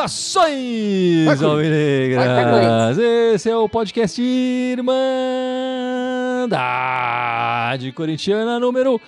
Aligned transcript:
Saudações, 0.00 1.42
Alvinegras! 1.42 2.96
Esse 2.98 3.48
é 3.48 3.56
o 3.56 3.68
podcast 3.68 4.20
Irmandade 4.20 4.90
Corintiana 7.92 8.58
número 8.58 9.00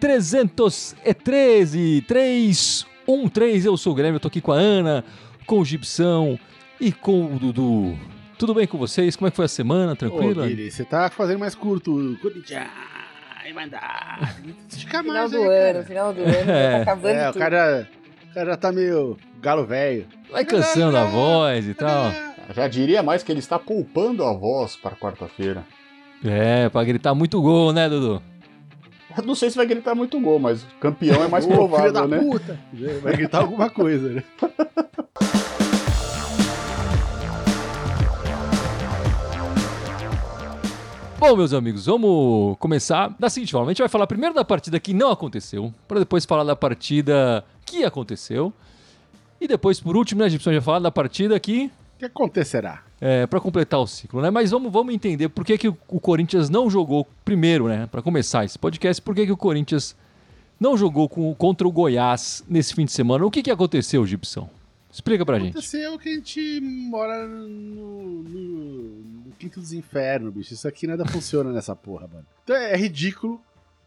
313, 0.00 2.02
313. 2.02 3.66
Eu 3.66 3.76
sou 3.76 3.92
o 3.92 3.96
Grêmio, 3.96 4.16
eu 4.16 4.20
tô 4.20 4.26
aqui 4.28 4.40
com 4.40 4.52
a 4.52 4.56
Ana, 4.56 5.04
com 5.46 5.60
o 5.60 5.64
Gibson 5.64 6.38
e 6.80 6.90
com 6.90 7.26
o 7.26 7.38
Dudu. 7.38 7.96
Tudo 8.38 8.54
bem 8.54 8.66
com 8.66 8.78
vocês? 8.78 9.16
Como 9.16 9.26
é 9.26 9.30
que 9.30 9.36
foi 9.36 9.46
a 9.46 9.48
semana? 9.48 9.96
Tranquila? 9.96 10.44
Ô, 10.44 10.46
Guilherme, 10.46 10.70
você 10.70 10.84
tá 10.84 11.10
fazendo 11.10 11.40
mais 11.40 11.54
curto. 11.54 12.16
Corinthians. 12.22 12.68
Estica 14.68 15.02
Final 15.02 15.14
mais 15.16 15.30
do 15.30 15.42
aí, 15.42 15.70
ano, 15.70 15.84
final 15.84 16.12
do 16.12 16.20
ano, 16.22 16.30
É. 16.50 16.70
tá 16.76 16.82
acabando 16.82 17.14
É, 17.16 17.30
o 17.30 17.34
cara, 17.34 17.88
o 18.30 18.34
cara 18.34 18.50
já 18.50 18.56
tá 18.56 18.70
meio 18.72 19.16
galo 19.40 19.64
velho. 19.66 20.06
Vai 20.30 20.44
cansando 20.44 20.96
a 20.96 21.04
voz 21.04 21.66
e 21.66 21.74
tal. 21.74 22.12
Já 22.54 22.68
diria 22.68 23.02
mais 23.02 23.22
que 23.22 23.32
ele 23.32 23.40
está 23.40 23.58
poupando 23.58 24.22
a 24.24 24.32
voz 24.32 24.76
para 24.76 24.94
quarta-feira. 24.94 25.64
É, 26.24 26.68
pra 26.68 26.84
gritar 26.84 27.14
muito 27.14 27.40
gol, 27.40 27.72
né, 27.72 27.88
Dudu? 27.88 28.22
Eu 29.16 29.24
Não 29.24 29.34
sei 29.34 29.50
se 29.50 29.56
vai 29.56 29.66
gritar 29.66 29.94
muito 29.94 30.20
gol, 30.20 30.38
mas 30.38 30.64
campeão 30.78 31.24
é 31.24 31.28
mais 31.28 31.46
provável, 31.46 31.92
da 31.92 32.06
né? 32.06 32.18
puta. 32.18 32.58
Vai 33.02 33.16
gritar 33.16 33.38
alguma 33.38 33.70
coisa, 33.70 34.10
né? 34.10 34.22
Bom, 41.18 41.36
meus 41.36 41.52
amigos, 41.52 41.86
vamos 41.86 42.56
começar 42.58 43.14
da 43.18 43.28
seguinte 43.28 43.50
forma. 43.52 43.66
A 43.68 43.72
gente 43.72 43.80
vai 43.80 43.88
falar 43.88 44.06
primeiro 44.06 44.34
da 44.34 44.44
partida 44.44 44.78
que 44.78 44.94
não 44.94 45.10
aconteceu, 45.10 45.72
para 45.88 45.98
depois 45.98 46.24
falar 46.24 46.44
da 46.44 46.54
partida 46.54 47.44
que 47.66 47.84
aconteceu. 47.84 48.52
E 49.40 49.48
depois, 49.48 49.80
por 49.80 49.96
último, 49.96 50.20
né, 50.20 50.26
a 50.26 50.28
gente 50.28 50.44
vai 50.44 50.60
falar 50.60 50.78
da 50.78 50.90
partida 50.90 51.38
que 51.40 51.70
O 51.96 51.98
que 51.98 52.04
acontecerá? 52.04 52.82
é, 53.00 53.26
para 53.26 53.40
completar 53.40 53.80
o 53.80 53.86
ciclo, 53.86 54.20
né? 54.22 54.30
Mas 54.30 54.50
vamos, 54.52 54.72
vamos 54.72 54.94
entender 54.94 55.28
por 55.28 55.44
que, 55.44 55.58
que 55.58 55.68
o, 55.68 55.76
o 55.88 56.00
Corinthians 56.00 56.48
não 56.48 56.70
jogou 56.70 57.06
primeiro, 57.24 57.66
né? 57.68 57.88
Para 57.90 58.00
começar 58.02 58.44
esse 58.44 58.58
podcast, 58.58 59.02
por 59.02 59.14
que, 59.14 59.26
que 59.26 59.32
o 59.32 59.36
Corinthians 59.36 59.96
não 60.58 60.76
jogou 60.76 61.08
com- 61.08 61.34
contra 61.34 61.66
o 61.66 61.72
Goiás 61.72 62.44
nesse 62.48 62.74
fim 62.74 62.84
de 62.84 62.92
semana? 62.92 63.24
O 63.26 63.30
que, 63.30 63.42
que 63.42 63.50
aconteceu, 63.50 64.04
Gibson? 64.06 64.48
Explica 64.90 65.24
pra 65.24 65.38
gente. 65.38 65.50
Aconteceu 65.50 65.98
que 65.98 66.08
a 66.08 66.14
gente 66.14 66.60
mora 66.60 67.26
no, 67.26 68.22
no, 68.22 68.82
no 69.26 69.32
quinto 69.38 69.60
dos 69.60 69.72
infernos, 69.72 70.32
bicho. 70.32 70.54
Isso 70.54 70.66
aqui 70.66 70.86
nada 70.86 71.04
funciona 71.06 71.52
nessa 71.52 71.76
porra, 71.76 72.08
mano. 72.08 72.26
Então 72.42 72.56
é 72.56 72.76
ridículo, 72.76 73.40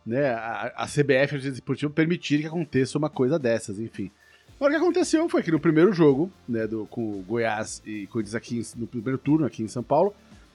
né? 0.05 0.29
A, 0.29 0.73
a 0.75 0.85
CBF, 0.85 1.35
a 1.35 1.37
Agência 1.37 1.49
Esportiva, 1.49 1.91
permitir 1.91 2.41
que 2.41 2.47
aconteça 2.47 2.97
uma 2.97 3.09
coisa 3.09 3.39
dessas, 3.39 3.79
enfim. 3.79 4.11
O 4.59 4.69
que 4.69 4.75
aconteceu 4.75 5.27
foi 5.27 5.41
que 5.41 5.51
no 5.51 5.59
primeiro 5.59 5.91
jogo, 5.91 6.31
né, 6.47 6.67
do, 6.67 6.85
com 6.85 7.01
o 7.01 7.23
Goiás 7.27 7.81
e 7.83 8.05
Corinthians 8.05 8.35
aqui 8.35 8.61
no 8.75 8.85
primeiro 8.85 9.17
turno, 9.17 9.43
aqui 9.43 9.63
em 9.63 9.67
São 9.67 9.81
Paulo, 9.81 10.13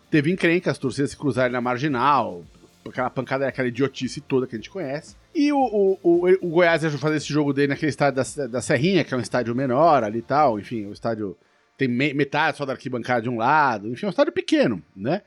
teve 0.09 0.31
encrenca, 0.31 0.71
as 0.71 0.79
torcidas 0.79 1.11
se 1.11 1.17
cruzarem 1.17 1.51
na 1.51 1.61
marginal, 1.61 2.45
aquela 2.89 3.11
pancada, 3.11 3.47
aquela 3.49 3.69
idiotice 3.69 4.21
toda 4.21 4.47
que 4.47 4.55
a 4.55 4.59
gente 4.59 4.71
conhece. 4.71 5.17
E 5.35 5.53
o, 5.53 5.59
o, 5.59 5.99
o, 6.03 6.29
o 6.43 6.49
Goiás 6.51 6.83
ia 6.83 6.91
fazer 6.91 7.17
esse 7.17 7.29
jogo 7.33 7.53
dele 7.53 7.69
naquele 7.69 7.91
estádio 7.91 8.23
da, 8.23 8.47
da 8.47 8.61
Serrinha, 8.63 9.05
que 9.05 9.13
é 9.13 9.17
um 9.17 9.21
estádio 9.21 9.55
menor 9.55 10.03
ali 10.05 10.19
e 10.19 10.23
tal, 10.23 10.59
enfim, 10.59 10.87
o 10.87 10.93
estádio 10.93 11.37
tem 11.77 11.89
me- 11.89 12.15
metade 12.15 12.57
só 12.57 12.65
da 12.65 12.73
arquibancada 12.73 13.23
de 13.23 13.29
um 13.29 13.37
lado, 13.37 13.89
enfim, 13.89 14.07
é 14.07 14.09
um 14.09 14.11
estádio 14.11 14.33
pequeno, 14.33 14.83
né? 14.97 15.23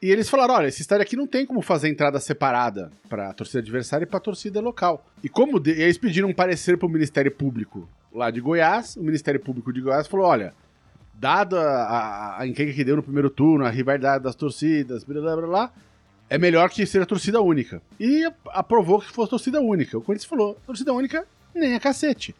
E 0.00 0.10
eles 0.10 0.28
falaram: 0.28 0.54
olha, 0.54 0.66
esse 0.66 0.80
estádio 0.80 1.02
aqui 1.02 1.14
não 1.14 1.26
tem 1.28 1.46
como 1.46 1.62
fazer 1.62 1.88
entrada 1.88 2.18
separada 2.18 2.90
para 3.08 3.30
a 3.30 3.32
torcida 3.32 3.60
adversária 3.60 4.04
e 4.04 4.06
para 4.06 4.16
a 4.16 4.20
torcida 4.20 4.60
local. 4.60 5.06
E 5.22 5.28
como 5.28 5.60
de- 5.60 5.74
e 5.74 5.82
eles 5.82 5.96
pediram 5.98 6.28
um 6.28 6.34
parecer 6.34 6.76
para 6.76 6.86
o 6.86 6.90
Ministério 6.90 7.30
Público 7.30 7.88
lá 8.12 8.28
de 8.30 8.40
Goiás, 8.40 8.96
o 8.96 9.02
Ministério 9.02 9.38
Público 9.38 9.72
de 9.72 9.80
Goiás 9.80 10.08
falou: 10.08 10.26
olha, 10.26 10.54
dado 11.14 11.56
a, 11.56 11.62
a, 11.62 12.40
a 12.40 12.46
encrenca 12.48 12.72
que 12.72 12.82
deu 12.82 12.96
no 12.96 13.02
primeiro 13.02 13.30
turno, 13.30 13.64
a 13.64 13.70
rivalidade 13.70 14.24
das 14.24 14.34
torcidas, 14.34 15.04
blá 15.04 15.20
blá 15.20 15.36
blá, 15.36 15.46
blá 15.46 15.72
é 16.34 16.38
melhor 16.38 16.70
que 16.70 16.84
seja 16.86 17.04
torcida 17.06 17.40
única. 17.40 17.82
E 18.00 18.24
aprovou 18.48 19.00
que 19.00 19.10
fosse 19.12 19.30
torcida 19.30 19.60
única. 19.60 19.96
O 19.98 20.02
Corinthians 20.02 20.28
falou: 20.28 20.56
torcida 20.66 20.92
única 20.92 21.26
nem 21.54 21.74
a 21.74 21.80
cacete. 21.80 22.34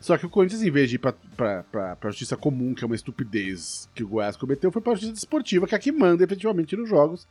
Só 0.00 0.16
que 0.18 0.26
o 0.26 0.30
Corinthians, 0.30 0.62
em 0.62 0.70
vez 0.70 0.90
de 0.90 0.96
ir 0.96 0.98
pra, 0.98 1.12
pra, 1.36 1.62
pra, 1.64 1.96
pra 1.96 2.10
justiça 2.10 2.36
comum, 2.36 2.74
que 2.74 2.84
é 2.84 2.86
uma 2.86 2.94
estupidez 2.94 3.88
que 3.94 4.04
o 4.04 4.08
Goiás 4.08 4.36
cometeu, 4.36 4.70
foi 4.70 4.82
pra 4.82 4.92
justiça 4.92 5.12
desportiva, 5.14 5.66
que 5.66 5.74
é 5.74 5.78
a 5.78 5.80
que 5.80 5.90
manda 5.90 6.22
efetivamente 6.22 6.76
nos 6.76 6.88
jogos. 6.88 7.26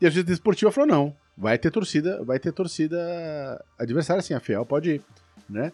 E 0.00 0.06
a 0.06 0.08
justiça 0.08 0.26
desportiva 0.26 0.70
falou: 0.72 0.88
não, 0.88 1.16
vai 1.36 1.58
ter 1.58 1.70
torcida, 1.70 2.22
vai 2.24 2.38
ter 2.38 2.52
torcida 2.52 3.62
adversária, 3.78 4.22
sim, 4.22 4.34
a 4.34 4.40
Fiel 4.40 4.64
pode 4.64 4.90
ir, 4.96 5.02
né? 5.48 5.72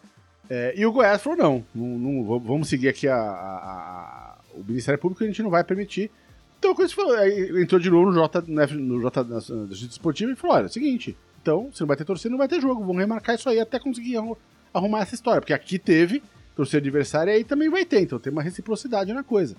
É, 0.51 0.75
e 0.77 0.85
o 0.85 0.93
Goiás 0.93 1.23
falou: 1.23 1.39
não, 1.39 1.65
não, 1.75 1.87
não, 1.99 2.39
vamos 2.41 2.69
seguir 2.69 2.89
aqui 2.89 3.07
a, 3.09 3.17
a- 3.17 3.59
a- 3.59 4.39
o 4.55 4.63
Ministério 4.65 5.01
Público, 5.01 5.23
a 5.25 5.27
gente 5.27 5.43
não 5.43 5.51
vai 5.51 5.65
permitir. 5.65 6.11
Então 6.65 6.73
o 6.73 6.75
Corinthians 6.75 6.95
falou, 6.97 7.15
aí 7.15 7.63
entrou 7.63 7.79
de 7.79 7.91
novo 7.91 8.07
no 8.11 8.15
J, 8.15 8.43
né, 8.49 8.67
no 8.73 8.99
J 9.03 9.23
da 9.23 9.39
Justiça 9.39 9.87
Desportiva 9.89 10.33
e 10.33 10.35
falou: 10.35 10.57
olha, 10.57 10.63
é 10.65 10.67
o 10.67 10.71
seguinte, 10.73 11.15
então, 11.43 11.69
se 11.75 11.81
não 11.83 11.87
vai 11.87 11.95
ter 11.97 12.07
torcida, 12.07 12.31
não 12.31 12.39
vai 12.39 12.49
ter 12.49 12.59
jogo, 12.59 12.81
vamos 12.81 12.97
remarcar 12.97 13.35
isso 13.35 13.49
aí 13.51 13.61
até 13.61 13.79
conseguir 13.79 14.17
arru- 14.17 14.39
arrumar 14.73 15.01
essa 15.03 15.15
história, 15.15 15.43
porque 15.43 15.53
aqui 15.53 15.79
teve 15.79 16.23
torcida 16.57 16.79
adversária 16.79 17.33
e 17.33 17.35
aí 17.37 17.45
também 17.45 17.69
vai 17.69 17.85
ter, 17.85 18.01
então 18.01 18.19
tem 18.19 18.33
uma 18.33 18.43
reciprocidade 18.43 19.13
na 19.13 19.23
coisa. 19.23 19.55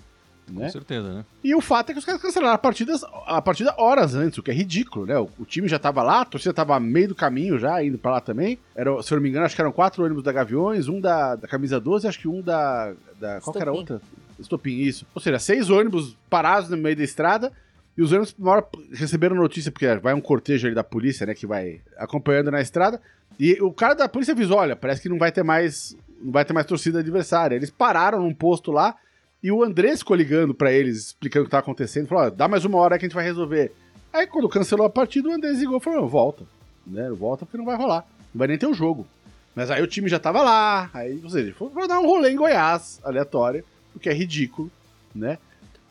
Né? 0.49 0.65
Com 0.65 0.71
certeza, 0.71 1.11
né? 1.13 1.25
E 1.43 1.53
o 1.55 1.61
fato 1.61 1.89
é 1.89 1.93
que 1.93 1.99
os 1.99 2.05
caras 2.05 2.19
cancelaram 2.21 2.55
a 2.55 2.57
partida, 2.57 2.93
a 3.27 3.39
partida 3.41 3.73
horas 3.77 4.15
antes, 4.15 4.37
o 4.39 4.43
que 4.43 4.49
é 4.49 4.53
ridículo, 4.53 5.05
né? 5.05 5.17
O, 5.19 5.29
o 5.39 5.45
time 5.45 5.67
já 5.67 5.77
tava 5.77 6.01
lá, 6.01 6.21
a 6.21 6.25
torcida 6.25 6.53
tava 6.55 6.79
meio 6.79 7.09
do 7.09 7.15
caminho 7.15 7.59
já, 7.59 7.83
indo 7.83 7.97
pra 7.99 8.11
lá 8.13 8.21
também. 8.21 8.57
Era, 8.75 9.01
se 9.03 9.11
eu 9.11 9.17
não 9.17 9.23
me 9.23 9.29
engano, 9.29 9.45
acho 9.45 9.55
que 9.55 9.61
eram 9.61 9.71
quatro 9.71 10.03
ônibus 10.03 10.23
da 10.23 10.31
Gaviões, 10.31 10.87
um 10.87 10.99
da, 10.99 11.35
da 11.35 11.47
camisa 11.47 11.79
12, 11.79 12.07
acho 12.07 12.19
que 12.19 12.27
um 12.27 12.41
da. 12.41 12.93
da 13.19 13.41
qual 13.41 13.53
que 13.53 13.61
era 13.61 13.71
a 13.71 13.73
Estopim. 13.75 13.93
outra? 13.93 14.01
Estopim, 14.39 14.79
isso. 14.79 15.05
Ou 15.13 15.21
seja, 15.21 15.39
seis 15.39 15.69
ônibus 15.69 16.17
parados 16.29 16.69
no 16.69 16.77
meio 16.77 16.95
da 16.95 17.03
estrada. 17.03 17.51
E 17.97 18.01
os 18.01 18.11
ônibus, 18.11 18.35
uma 18.37 18.51
hora, 18.51 18.67
receberam 18.91 19.35
notícia, 19.35 19.71
porque 19.71 19.87
vai 19.95 20.13
um 20.13 20.21
cortejo 20.21 20.67
ali 20.67 20.75
da 20.75 20.83
polícia, 20.83 21.25
né, 21.25 21.33
que 21.33 21.47
vai 21.47 21.81
acompanhando 21.97 22.51
na 22.51 22.61
estrada. 22.61 23.01
E 23.39 23.53
o 23.61 23.71
cara 23.71 23.93
da 23.93 24.09
polícia 24.09 24.33
avisou: 24.33 24.57
olha, 24.57 24.75
parece 24.75 25.01
que 25.01 25.09
não 25.09 25.17
vai 25.17 25.31
ter 25.31 25.43
mais. 25.43 25.97
Não 26.21 26.31
vai 26.31 26.43
ter 26.43 26.53
mais 26.53 26.65
torcida 26.65 26.99
adversária. 26.99 27.55
Eles 27.55 27.69
pararam 27.69 28.21
num 28.21 28.33
posto 28.33 28.71
lá 28.71 28.95
e 29.43 29.51
o 29.51 29.63
Andrés 29.63 29.99
ficou 29.99 30.15
ligando 30.15 30.55
pra 30.55 30.71
eles, 30.71 31.07
explicando 31.07 31.43
o 31.43 31.45
que 31.45 31.51
tava 31.51 31.61
acontecendo. 31.61 32.07
Falou: 32.07 32.31
dá 32.31 32.47
mais 32.47 32.65
uma 32.65 32.79
hora 32.79 32.97
que 32.97 33.05
a 33.05 33.07
gente 33.07 33.15
vai 33.15 33.23
resolver. 33.23 33.71
Aí 34.11 34.25
quando 34.25 34.49
cancelou 34.49 34.87
a 34.87 34.89
partida, 34.89 35.29
o 35.29 35.31
Andrés 35.31 35.59
ligou 35.59 35.77
e 35.77 35.81
falou: 35.81 36.07
volta. 36.07 36.43
Né? 36.85 37.09
Volta 37.11 37.45
porque 37.45 37.57
não 37.57 37.65
vai 37.65 37.75
rolar. 37.75 38.05
Não 38.33 38.39
vai 38.39 38.47
nem 38.47 38.57
ter 38.57 38.67
o 38.67 38.73
jogo. 38.73 39.05
Mas 39.53 39.69
aí 39.71 39.81
o 39.81 39.87
time 39.87 40.09
já 40.09 40.19
tava 40.19 40.41
lá. 40.41 40.89
Aí, 40.93 41.21
ou 41.23 41.29
seja, 41.29 41.53
foi 41.53 41.69
pra 41.69 41.87
dar 41.87 41.99
um 41.99 42.05
rolê 42.05 42.31
em 42.31 42.35
Goiás, 42.35 42.99
aleatório, 43.03 43.63
o 43.95 43.99
que 43.99 44.09
é 44.09 44.13
ridículo, 44.13 44.69
né? 45.13 45.37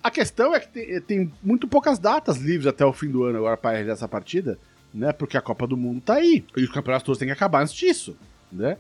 A 0.03 0.11
questão 0.11 0.55
é 0.55 0.61
que 0.61 0.69
tem, 0.69 1.01
tem 1.01 1.33
muito 1.43 1.67
poucas 1.67 1.99
datas 1.99 2.37
livres 2.37 2.67
até 2.67 2.85
o 2.85 2.93
fim 2.93 3.09
do 3.11 3.25
ano 3.25 3.39
agora 3.39 3.57
para 3.57 3.71
realizar 3.71 3.95
essa 3.95 4.09
partida, 4.09 4.59
né? 4.93 5.13
Porque 5.13 5.37
a 5.37 5.41
Copa 5.41 5.67
do 5.67 5.77
Mundo 5.77 6.01
tá 6.03 6.15
aí. 6.15 6.45
E 6.57 6.63
os 6.63 6.71
campeonatos 6.71 7.07
todos 7.07 7.19
têm 7.19 7.27
que 7.29 7.33
acabar 7.33 7.63
antes 7.63 7.73
disso, 7.73 8.17
né? 8.53 8.77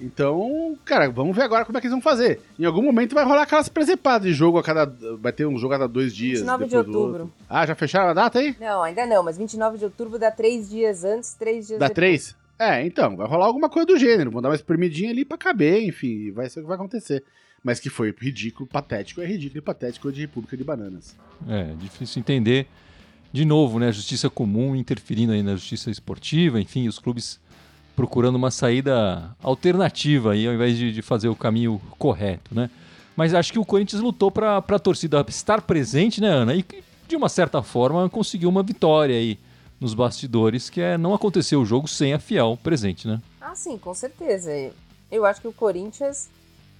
Então, 0.00 0.76
cara, 0.84 1.08
vamos 1.08 1.36
ver 1.36 1.42
agora 1.42 1.64
como 1.64 1.78
é 1.78 1.80
que 1.80 1.86
eles 1.86 1.94
vão 1.94 2.02
fazer. 2.02 2.40
Em 2.58 2.64
algum 2.64 2.82
momento 2.82 3.14
vai 3.14 3.24
rolar 3.24 3.42
aquelas 3.42 3.68
presepadas 3.68 4.26
de 4.26 4.34
jogo 4.34 4.58
a 4.58 4.62
cada. 4.62 4.86
Vai 5.20 5.32
ter 5.32 5.46
um 5.46 5.56
jogo 5.56 5.74
a 5.74 5.78
cada 5.78 5.88
dois 5.88 6.12
dias. 6.12 6.40
29 6.40 6.66
de 6.66 6.76
outubro. 6.76 7.32
Ah, 7.48 7.64
já 7.64 7.76
fecharam 7.76 8.10
a 8.10 8.14
data 8.14 8.40
aí? 8.40 8.56
Não, 8.60 8.82
ainda 8.82 9.06
não, 9.06 9.22
mas 9.22 9.38
29 9.38 9.78
de 9.78 9.84
outubro 9.84 10.18
dá 10.18 10.32
três 10.32 10.68
dias 10.68 11.04
antes, 11.04 11.34
três 11.34 11.68
dias 11.68 11.78
Dá 11.78 11.86
depois. 11.86 11.94
três? 11.94 12.36
É, 12.58 12.84
então, 12.84 13.16
vai 13.16 13.26
rolar 13.28 13.46
alguma 13.46 13.68
coisa 13.68 13.86
do 13.86 13.96
gênero. 13.96 14.32
Vão 14.32 14.42
dar 14.42 14.48
uma 14.48 14.54
espremidinha 14.56 15.10
ali 15.10 15.24
pra 15.24 15.38
caber, 15.38 15.84
enfim, 15.84 16.32
vai 16.32 16.48
ser 16.50 16.58
o 16.58 16.62
que 16.62 16.68
vai 16.68 16.76
acontecer. 16.76 17.22
Mas 17.64 17.80
que 17.80 17.88
foi 17.88 18.14
ridículo, 18.16 18.68
patético, 18.68 19.22
é 19.22 19.26
ridículo 19.26 19.58
e 19.58 19.62
patético 19.62 20.12
de 20.12 20.20
República 20.20 20.54
de 20.54 20.62
Bananas. 20.62 21.16
É, 21.48 21.72
difícil 21.80 22.20
entender. 22.20 22.66
De 23.32 23.44
novo, 23.44 23.80
né? 23.80 23.88
A 23.88 23.92
justiça 23.92 24.28
comum 24.28 24.76
interferindo 24.76 25.32
aí 25.32 25.42
na 25.42 25.54
justiça 25.54 25.90
esportiva, 25.90 26.60
enfim, 26.60 26.86
os 26.86 26.98
clubes 26.98 27.40
procurando 27.96 28.36
uma 28.36 28.50
saída 28.50 29.34
alternativa 29.42 30.32
aí, 30.32 30.46
ao 30.46 30.52
invés 30.52 30.76
de, 30.76 30.92
de 30.92 31.00
fazer 31.02 31.28
o 31.28 31.34
caminho 31.34 31.80
correto, 31.98 32.54
né? 32.54 32.68
Mas 33.16 33.32
acho 33.32 33.52
que 33.52 33.58
o 33.58 33.64
Corinthians 33.64 34.02
lutou 34.02 34.30
para 34.30 34.58
a 34.58 34.78
torcida 34.78 35.24
estar 35.28 35.62
presente, 35.62 36.20
né, 36.20 36.28
Ana? 36.28 36.54
E 36.54 36.62
que, 36.62 36.82
de 37.08 37.16
uma 37.16 37.28
certa 37.28 37.62
forma 37.62 38.08
conseguiu 38.10 38.48
uma 38.48 38.62
vitória 38.62 39.16
aí 39.16 39.38
nos 39.80 39.94
bastidores, 39.94 40.68
que 40.68 40.80
é 40.80 40.98
não 40.98 41.14
aconteceu 41.14 41.60
o 41.60 41.64
jogo 41.64 41.86
sem 41.86 42.12
a 42.12 42.18
Fiel 42.18 42.58
presente, 42.62 43.06
né? 43.06 43.20
Ah, 43.40 43.54
sim, 43.54 43.78
com 43.78 43.94
certeza. 43.94 44.50
Eu 45.10 45.24
acho 45.24 45.40
que 45.40 45.48
o 45.48 45.52
Corinthians 45.52 46.28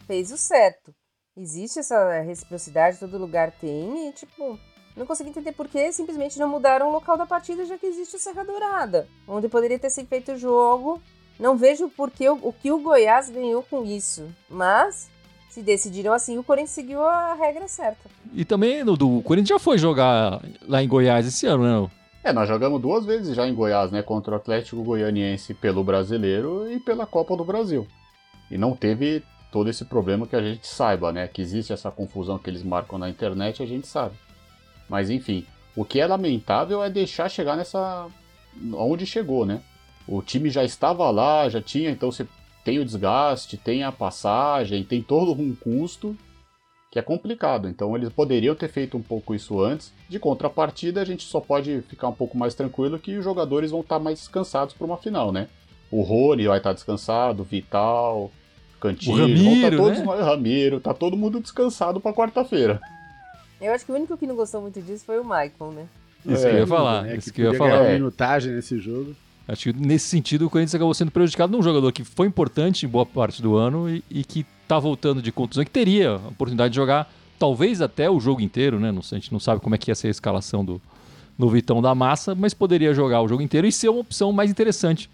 fez 0.06 0.30
o 0.32 0.36
certo. 0.36 0.94
Existe 1.36 1.80
essa 1.80 2.20
reciprocidade, 2.20 2.98
todo 2.98 3.18
lugar 3.18 3.50
tem, 3.50 4.08
e 4.08 4.12
tipo, 4.12 4.58
não 4.96 5.04
consegui 5.04 5.30
entender 5.30 5.52
por 5.52 5.66
que 5.66 5.90
simplesmente 5.92 6.38
não 6.38 6.48
mudaram 6.48 6.88
o 6.88 6.92
local 6.92 7.16
da 7.16 7.26
partida, 7.26 7.66
já 7.66 7.76
que 7.76 7.86
existe 7.86 8.14
o 8.14 8.18
Serra 8.18 8.44
Dourada, 8.44 9.08
onde 9.26 9.48
poderia 9.48 9.78
ter 9.78 9.90
sido 9.90 10.06
feito 10.06 10.32
o 10.32 10.38
jogo. 10.38 11.02
Não 11.40 11.56
vejo 11.56 11.88
por 11.88 12.12
que 12.12 12.28
o, 12.28 12.38
o 12.40 12.52
que 12.52 12.70
o 12.70 12.78
Goiás 12.78 13.28
ganhou 13.28 13.64
com 13.64 13.84
isso. 13.84 14.28
Mas, 14.48 15.10
Se 15.54 15.62
decidiram 15.62 16.12
assim, 16.12 16.36
o 16.36 16.42
Corinthians 16.42 16.70
seguiu 16.70 17.00
a 17.00 17.34
regra 17.34 17.68
certa. 17.68 18.10
E 18.32 18.44
também 18.44 18.82
no 18.82 18.96
do 18.96 19.18
o 19.18 19.22
Corinthians 19.22 19.50
já 19.50 19.58
foi 19.60 19.78
jogar 19.78 20.42
lá 20.66 20.82
em 20.82 20.88
Goiás 20.88 21.24
esse 21.28 21.46
ano, 21.46 21.84
né? 21.84 21.90
É, 22.24 22.32
nós 22.32 22.48
jogamos 22.48 22.82
duas 22.82 23.04
vezes 23.06 23.36
já 23.36 23.46
em 23.46 23.54
Goiás, 23.54 23.92
né? 23.92 24.02
Contra 24.02 24.32
o 24.32 24.36
Atlético 24.36 24.82
Goianiense 24.82 25.54
pelo 25.54 25.84
Brasileiro 25.84 26.68
e 26.68 26.80
pela 26.80 27.06
Copa 27.06 27.36
do 27.36 27.44
Brasil. 27.44 27.86
E 28.50 28.58
não 28.58 28.74
teve 28.74 29.22
todo 29.54 29.70
esse 29.70 29.84
problema 29.84 30.26
que 30.26 30.34
a 30.34 30.42
gente 30.42 30.66
saiba, 30.66 31.12
né? 31.12 31.28
Que 31.28 31.40
existe 31.40 31.72
essa 31.72 31.88
confusão 31.88 32.36
que 32.36 32.50
eles 32.50 32.64
marcam 32.64 32.98
na 32.98 33.08
internet, 33.08 33.62
a 33.62 33.66
gente 33.66 33.86
sabe. 33.86 34.16
Mas 34.88 35.10
enfim, 35.10 35.46
o 35.76 35.84
que 35.84 36.00
é 36.00 36.06
lamentável 36.08 36.82
é 36.82 36.90
deixar 36.90 37.28
chegar 37.28 37.56
nessa. 37.56 38.08
onde 38.72 39.06
chegou, 39.06 39.46
né? 39.46 39.62
O 40.08 40.20
time 40.22 40.50
já 40.50 40.64
estava 40.64 41.08
lá, 41.08 41.48
já 41.48 41.62
tinha, 41.62 41.88
então 41.88 42.10
você 42.10 42.26
tem 42.64 42.80
o 42.80 42.84
desgaste, 42.84 43.56
tem 43.56 43.84
a 43.84 43.92
passagem, 43.92 44.82
tem 44.82 45.00
todo 45.00 45.40
um 45.40 45.54
custo 45.54 46.16
que 46.90 46.98
é 46.98 47.02
complicado. 47.02 47.68
Então 47.68 47.94
eles 47.94 48.08
poderiam 48.08 48.56
ter 48.56 48.68
feito 48.68 48.96
um 48.96 49.02
pouco 49.02 49.36
isso 49.36 49.60
antes. 49.60 49.92
De 50.08 50.18
contrapartida, 50.18 51.00
a 51.00 51.04
gente 51.04 51.22
só 51.22 51.38
pode 51.38 51.80
ficar 51.82 52.08
um 52.08 52.12
pouco 52.12 52.36
mais 52.36 52.56
tranquilo 52.56 52.98
que 52.98 53.16
os 53.16 53.22
jogadores 53.22 53.70
vão 53.70 53.82
estar 53.82 54.00
mais 54.00 54.18
descansados 54.18 54.74
para 54.74 54.84
uma 54.84 54.98
final, 54.98 55.30
né? 55.30 55.46
O 55.92 56.02
Rony 56.02 56.48
vai 56.48 56.58
estar 56.58 56.72
descansado, 56.72 57.44
Vital, 57.44 58.32
Cantillo, 58.88 59.16
O 59.16 59.20
Ramiro, 59.20 59.70
tá 59.70 59.76
todos, 59.82 59.98
né? 59.98 60.22
Ramiro, 60.22 60.80
tá 60.80 60.94
todo 60.94 61.16
mundo 61.16 61.40
descansado 61.40 62.00
para 62.00 62.12
quarta-feira. 62.12 62.80
Eu 63.60 63.72
acho 63.72 63.86
que 63.86 63.92
o 63.92 63.94
único 63.94 64.16
que 64.16 64.26
não 64.26 64.36
gostou 64.36 64.60
muito 64.60 64.80
disso 64.82 65.04
foi 65.06 65.18
o 65.18 65.24
Michael, 65.24 65.72
né? 65.74 65.86
Isso 66.26 66.46
É, 66.46 66.50
que 66.50 66.56
eu 66.56 66.60
ia 66.60 66.66
falar. 66.66 67.02
né, 67.02 67.16
isso 67.16 67.32
que 67.32 67.36
que 67.36 67.42
eu 67.42 67.52
ia 67.52 67.58
falar. 67.58 67.84
É. 67.84 67.94
minutagem 67.94 68.52
nesse 68.52 68.78
jogo. 68.78 69.14
Acho 69.48 69.72
que 69.72 69.78
nesse 69.78 70.06
sentido 70.06 70.46
o 70.46 70.50
Corinthians 70.50 70.74
acabou 70.74 70.94
sendo 70.94 71.10
prejudicado 71.10 71.52
num 71.54 71.62
jogador 71.62 71.90
que 71.92 72.02
foi 72.04 72.26
importante 72.26 72.86
em 72.86 72.88
boa 72.88 73.04
parte 73.06 73.40
do 73.42 73.56
ano 73.56 73.88
e, 73.90 74.02
e 74.10 74.24
que 74.24 74.44
tá 74.66 74.78
voltando 74.78 75.20
de 75.20 75.30
contusão, 75.30 75.64
que 75.64 75.70
teria 75.70 76.12
a 76.12 76.16
oportunidade 76.28 76.70
de 76.72 76.76
jogar 76.76 77.10
talvez 77.38 77.80
até 77.82 78.08
o 78.08 78.18
jogo 78.20 78.40
inteiro, 78.40 78.80
né? 78.80 78.90
Não 78.90 79.02
sei, 79.02 79.18
a 79.18 79.20
gente 79.20 79.32
não 79.32 79.40
sabe 79.40 79.60
como 79.60 79.74
é 79.74 79.78
que 79.78 79.90
ia 79.90 79.94
ser 79.94 80.08
a 80.08 80.10
escalação 80.10 80.64
do, 80.64 80.80
no 81.38 81.48
Vitão 81.50 81.82
da 81.82 81.94
Massa, 81.94 82.34
mas 82.34 82.54
poderia 82.54 82.94
jogar 82.94 83.20
o 83.20 83.28
jogo 83.28 83.42
inteiro 83.42 83.66
e 83.66 83.72
ser 83.72 83.88
uma 83.90 84.00
opção 84.00 84.32
mais 84.32 84.50
interessante 84.50 85.10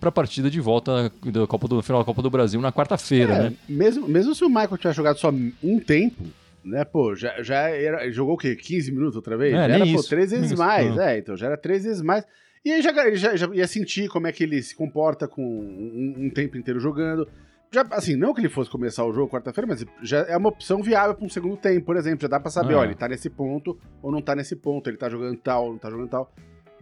para 0.00 0.08
a 0.10 0.12
partida 0.12 0.48
de 0.50 0.60
volta 0.60 1.10
da 1.24 1.46
Copa 1.46 1.66
do 1.68 1.82
final 1.82 2.00
da 2.00 2.04
Copa 2.04 2.22
do 2.22 2.30
Brasil 2.30 2.60
na 2.60 2.72
quarta-feira, 2.72 3.34
É, 3.34 3.42
né? 3.50 3.52
mesmo, 3.68 4.06
mesmo 4.08 4.34
se 4.34 4.44
o 4.44 4.48
Michael 4.48 4.76
tivesse 4.78 4.96
jogado 4.96 5.18
só 5.18 5.30
um 5.62 5.80
tempo, 5.80 6.22
né, 6.64 6.84
pô, 6.84 7.14
já, 7.14 7.42
já 7.42 7.68
era, 7.70 8.10
jogou 8.10 8.34
o 8.34 8.38
quê? 8.38 8.54
15 8.54 8.92
minutos 8.92 9.16
outra 9.16 9.36
vez? 9.36 9.52
É, 9.54 9.56
já 9.56 9.64
era, 9.74 9.78
pô, 9.78 9.84
isso. 9.84 10.08
três 10.08 10.30
vezes 10.30 10.46
isso, 10.52 10.58
mais. 10.58 10.94
não. 10.94 11.02
É, 11.02 11.18
então 11.18 11.36
já 11.36 11.46
era 11.46 11.56
três 11.56 11.84
vezes 11.84 12.02
mais. 12.02 12.24
E 12.64 12.72
aí 12.72 12.82
já, 12.82 12.90
ele 13.06 13.16
já, 13.16 13.34
já 13.36 13.46
ia 13.54 13.66
sentir 13.66 14.08
como 14.08 14.26
é 14.26 14.32
que 14.32 14.42
ele 14.42 14.62
se 14.62 14.74
comporta 14.74 15.26
com 15.28 15.42
um, 15.42 16.14
um 16.26 16.30
tempo 16.30 16.56
inteiro 16.58 16.78
jogando. 16.80 17.26
Já, 17.72 17.82
assim, 17.90 18.16
não 18.16 18.32
que 18.34 18.40
ele 18.40 18.48
fosse 18.48 18.70
começar 18.70 19.04
o 19.04 19.12
jogo 19.12 19.30
quarta-feira, 19.32 19.66
mas 19.66 19.84
já 20.02 20.20
é 20.20 20.36
uma 20.36 20.48
opção 20.48 20.82
viável 20.82 21.14
para 21.14 21.24
um 21.24 21.28
segundo 21.28 21.56
tempo, 21.56 21.84
por 21.86 21.96
exemplo. 21.96 22.22
Já 22.22 22.28
dá 22.28 22.40
pra 22.40 22.50
saber, 22.50 22.74
Ah. 22.74 22.78
ó, 22.78 22.84
ele 22.84 22.94
tá 22.94 23.06
nesse 23.08 23.28
ponto 23.28 23.78
ou 24.02 24.10
não 24.10 24.22
tá 24.22 24.34
nesse 24.34 24.56
ponto, 24.56 24.88
ele 24.88 24.96
tá 24.96 25.08
jogando 25.08 25.36
tal 25.38 25.64
ou 25.66 25.70
não 25.72 25.78
tá 25.78 25.90
jogando 25.90 26.08
tal. 26.08 26.32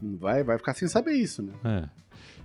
Vai, 0.01 0.43
vai 0.45 0.59
ficar 0.59 0.75
sem 0.75 0.87
saber 0.89 1.13
isso, 1.13 1.43
né? 1.43 1.53
É. 1.65 1.89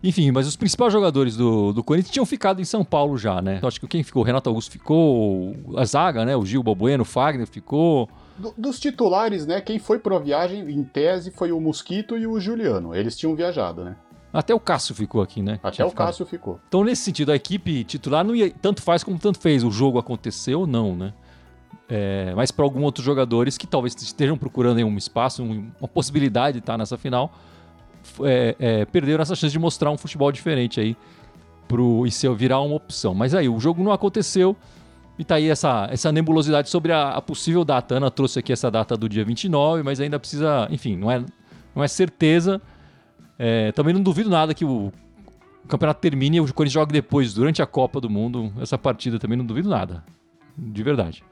Enfim, 0.04 0.32
mas 0.32 0.48
os 0.48 0.56
principais 0.56 0.92
jogadores 0.92 1.38
do, 1.38 1.72
do 1.74 1.84
Corinthians 1.84 2.12
tinham 2.12 2.26
ficado 2.26 2.60
em 2.60 2.66
São 2.66 2.84
Paulo 2.84 3.18
já, 3.18 3.42
né? 3.42 3.60
Eu 3.62 3.68
acho 3.68 3.80
que 3.80 3.88
quem 3.88 4.02
ficou? 4.04 4.24
O 4.24 4.26
Renato 4.26 4.50
Augusto 4.50 4.72
ficou, 4.72 5.56
a 5.78 5.86
zaga, 5.86 6.26
né? 6.26 6.36
O 6.36 6.44
Gil 6.46 6.64
Balbueno, 6.64 7.04
o 7.04 7.06
Fagner 7.06 7.46
ficou. 7.48 8.10
Do- 8.38 8.54
dos 8.58 8.80
titulares, 8.80 9.46
né? 9.46 9.62
Quem 9.62 9.78
foi 9.78 10.00
pra 10.00 10.18
viagem, 10.18 10.62
em 10.72 10.84
tese, 10.84 11.30
foi 11.30 11.52
o 11.52 11.60
Mosquito 11.62 12.18
e 12.18 12.26
o 12.26 12.40
Juliano. 12.40 12.96
Eles 12.96 13.16
tinham 13.16 13.36
viajado, 13.36 13.84
né? 13.84 13.96
Até 14.34 14.56
o 14.56 14.60
Cássio 14.60 14.96
ficou 14.96 15.22
aqui, 15.22 15.42
né? 15.42 15.60
Até 15.62 15.72
Tinha 15.76 15.86
o 15.86 15.90
ficado. 15.90 16.08
Cássio 16.08 16.26
ficou. 16.26 16.60
Então, 16.68 16.84
nesse 16.84 17.04
sentido, 17.04 17.32
a 17.32 17.36
equipe 17.36 17.84
titular 17.84 18.24
não 18.26 18.34
ia, 18.34 18.50
tanto 18.50 18.82
faz 18.82 19.04
como 19.04 19.20
tanto 19.20 19.40
fez. 19.40 19.64
O 19.64 19.70
jogo 19.70 20.00
aconteceu 20.00 20.62
ou 20.62 20.68
não, 20.68 20.96
né? 20.96 21.14
É, 21.88 22.34
mas 22.36 22.50
para 22.50 22.64
alguns 22.64 22.84
outros 22.86 23.06
jogadores 23.06 23.58
que 23.58 23.68
talvez 23.68 23.94
estejam 24.02 24.38
procurando 24.38 24.78
um 24.80 24.98
espaço, 24.98 25.44
um- 25.44 25.70
uma 25.80 25.88
possibilidade 25.88 26.54
de 26.54 26.60
estar 26.60 26.78
nessa 26.78 26.98
final, 26.98 27.34
é, 28.24 28.56
é, 28.60 28.86
perderam 28.86 29.22
essa 29.22 29.36
chance 29.36 29.52
de 29.52 29.60
mostrar 29.60 29.92
um 29.92 29.98
futebol 29.98 30.32
diferente 30.32 30.80
aí 30.80 30.96
pro, 31.68 32.06
e 32.06 32.36
virar 32.36 32.60
uma 32.62 32.76
opção. 32.76 33.14
Mas 33.14 33.34
aí, 33.34 33.48
o 33.48 33.60
jogo 33.60 33.84
não 33.84 33.92
aconteceu 33.92 34.56
e 35.18 35.24
tá 35.24 35.36
aí 35.36 35.50
essa, 35.50 35.88
essa 35.92 36.12
nebulosidade 36.12 36.70
sobre 36.70 36.92
a, 36.92 37.12
a 37.12 37.22
possível 37.22 37.64
data. 37.64 37.96
A 37.96 37.98
Ana 37.98 38.12
trouxe 38.12 38.40
aqui 38.40 38.52
essa 38.52 38.72
data 38.72 38.98
do 38.98 39.08
dia 39.08 39.24
29, 39.24 39.84
mas 39.84 40.00
ainda 40.00 40.20
precisa, 40.20 40.68
enfim, 40.72 40.98
não 40.98 41.12
é, 41.12 41.24
não 41.76 41.84
é 41.84 41.88
certeza. 41.88 42.62
É, 43.38 43.72
também 43.72 43.94
não 43.94 44.02
duvido 44.02 44.30
nada 44.30 44.54
que 44.54 44.66
o, 44.66 44.92
o 45.64 45.68
campeonato 45.68 46.00
termine 46.00 46.38
e 46.38 46.42
o 46.42 46.54
Corinthians 46.54 46.74
jogue 46.74 46.94
depois, 46.94 47.34
durante 47.34 47.62
a 47.62 47.66
Copa 47.66 48.02
do 48.02 48.10
Mundo, 48.10 48.52
essa 48.60 48.78
partida 48.78 49.20
também 49.20 49.38
não 49.38 49.46
duvido 49.46 49.70
nada. 49.70 50.04
De 50.58 50.84
verdade. 50.84 51.24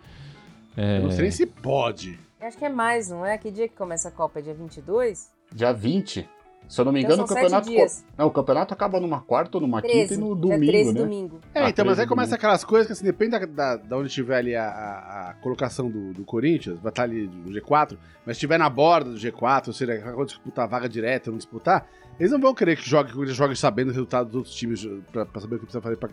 É, 0.77 0.97
Eu 0.97 1.03
não 1.03 1.11
sei 1.11 1.23
nem 1.23 1.31
se 1.31 1.45
pode. 1.45 2.19
Eu 2.39 2.47
acho 2.47 2.57
que 2.57 2.65
é 2.65 2.69
mais, 2.69 3.09
não 3.09 3.25
é? 3.25 3.37
Que 3.37 3.51
dia 3.51 3.67
que 3.67 3.75
começa 3.75 4.07
a 4.07 4.11
Copa? 4.11 4.39
É 4.39 4.41
dia 4.41 4.53
22? 4.53 5.29
Dia 5.53 5.73
20. 5.73 6.27
Se 6.69 6.79
eu 6.79 6.85
não 6.85 6.91
me 6.91 6.99
Então 6.99 7.13
engano, 7.13 7.23
o 7.23 7.27
são 7.27 7.35
campeonato. 7.35 7.69
Não, 8.15 8.27
o 8.27 8.31
campeonato 8.31 8.73
acaba 8.75 8.99
numa 8.99 9.21
quarta 9.21 9.57
ou 9.57 9.61
numa 9.61 9.81
13. 9.81 9.99
quinta 10.01 10.13
e 10.13 10.17
no 10.17 10.27
dia 10.35 10.35
domingo, 10.35 10.71
13 10.71 10.93
né? 10.93 10.99
domingo. 11.01 11.39
É, 11.53 11.63
Ah, 11.63 11.69
então, 11.69 11.83
mas 11.83 11.93
aí 11.93 12.05
13 12.05 12.07
começa 12.09 12.35
aquelas 12.35 12.63
coisas 12.63 12.85
que, 12.85 12.93
assim, 12.93 13.03
depende 13.03 13.31
da, 13.31 13.45
da, 13.45 13.75
da 13.77 13.97
onde 13.97 14.07
tiver 14.09 14.37
ali 14.37 14.55
a, 14.55 14.65
a- 14.69 15.29
a 15.31 15.33
colocação 15.41 15.89
do, 15.89 16.13
do 16.13 16.23
Corinthians, 16.23 16.79
vai 16.79 16.91
estar 16.91 17.03
ali 17.03 17.27
no 17.27 17.49
G4, 17.51 17.97
mas 18.25 18.25
se 18.25 18.31
estiver 18.33 18.59
na 18.59 18.69
borda 18.69 19.09
do 19.09 19.17
G4, 19.17 19.67
ou 19.67 19.73
seja, 19.73 19.97
quando 20.13 20.27
disputar 20.27 20.65
a 20.65 20.67
vaga 20.67 20.87
direta 20.87 21.29
ou 21.29 21.33
não 21.33 21.37
disputar, 21.39 21.87
eles 22.19 22.31
não 22.31 22.39
vão 22.39 22.53
querer 22.53 22.75
que 22.77 22.87
jogue, 22.87 23.07
que 23.09 23.13
o 23.13 23.15
Corinthians 23.15 23.37
jogue 23.37 23.55
sabendo 23.55 23.87
o 23.87 23.91
resultado 23.91 24.27
dos 24.27 24.35
outros 24.35 24.53
times 24.53 24.87
pra, 25.11 25.25
pra 25.25 25.41
saber 25.41 25.55
o 25.55 25.59
que 25.59 25.65
precisa 25.65 25.81
fazer 25.81 25.97
pra 25.97 26.07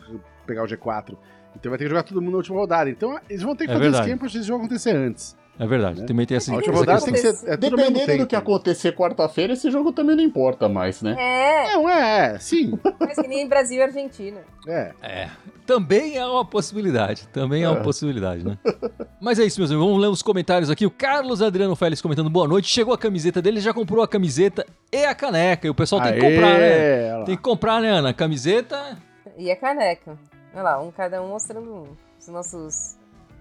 pegar 0.47 0.62
o 0.64 0.67
G4. 0.67 1.17
Então 1.55 1.69
vai 1.70 1.79
ter 1.79 1.85
que 1.85 1.91
jogar 1.91 2.03
todo 2.03 2.20
mundo 2.23 2.32
na 2.32 2.37
última 2.38 2.56
rodada. 2.56 2.88
Então 2.88 3.19
eles 3.29 3.43
vão 3.43 3.55
ter 3.55 3.64
que 3.67 3.70
É 3.73 3.75
fazer 3.75 3.82
verdade. 3.85 4.05
esquema 4.05 4.19
pra 4.19 4.26
esse 4.29 4.43
jogo 4.43 4.61
acontecer 4.64 4.97
antes. 4.97 5.37
É 5.58 5.67
verdade. 5.67 6.00
Né? 6.00 6.06
Também 6.06 6.26
tem 6.26 6.37
essa, 6.37 6.55
essa 6.55 6.70
rodada 6.70 7.00
tem 7.00 7.14
que 7.14 7.19
ser. 7.20 7.49
É 7.49 7.56
Dependendo 7.56 8.00
do 8.00 8.06
tempo. 8.06 8.26
que 8.26 8.37
acontecer 8.37 8.93
quarta-feira, 8.94 9.55
esse 9.55 9.70
jogo 9.70 9.91
também 9.93 10.14
não 10.14 10.23
importa 10.23 10.69
mais, 10.69 11.00
né? 11.00 11.17
É, 11.19 11.73
Não, 11.73 11.88
é, 11.88 12.38
sim. 12.38 12.79
mas 13.00 13.17
que 13.17 13.26
nem 13.26 13.49
Brasil 13.49 13.79
e 13.79 13.82
Argentina. 13.82 14.41
É. 14.67 14.93
É, 15.03 15.31
também 15.67 16.17
é 16.19 16.26
uma 16.26 16.44
possibilidade. 16.44 17.26
Também 17.29 17.62
é 17.62 17.69
uma 17.69 17.81
É. 17.81 17.82
possibilidade, 17.82 18.44
né? 18.44 18.58
Mas 19.20 19.38
é 19.38 19.44
isso, 19.44 19.58
meus 19.58 19.70
amigos. 19.70 19.87
Vamos 19.88 20.03
ler 20.03 20.08
os 20.08 20.23
comentários 20.23 20.69
aqui. 20.69 20.85
O 20.85 20.91
Carlos 20.91 21.41
Adriano 21.41 21.75
Félix 21.75 22.03
comentando 22.03 22.29
boa 22.29 22.47
noite. 22.47 22.69
Chegou 22.69 22.93
a 22.93 22.99
camiseta 22.99 23.41
dele, 23.41 23.61
já 23.61 23.73
comprou 23.73 24.03
a 24.05 24.08
camiseta 24.08 24.64
e 24.93 25.05
a 25.05 25.14
caneca. 25.14 25.67
E 25.67 25.70
o 25.70 25.75
pessoal 25.75 26.03
tem 26.03 26.12
que 26.19 26.25
Aê, 26.26 26.35
comprar, 26.35 26.58
né? 26.58 27.17
lá. 27.17 27.25
Tem 27.25 27.37
que 27.37 27.43
comprar, 27.43 27.81
né, 27.81 27.88
Ana? 27.91 28.12
Camiseta. 28.12 28.99
E 29.38 29.50
a 29.50 29.56
caneca. 29.56 30.19
Olha 30.53 30.62
lá, 30.62 30.81
um 30.82 30.91
cada 30.91 31.23
um 31.23 31.29
mostrando 31.29 31.88
os 32.20 32.29
nossos 32.29 32.97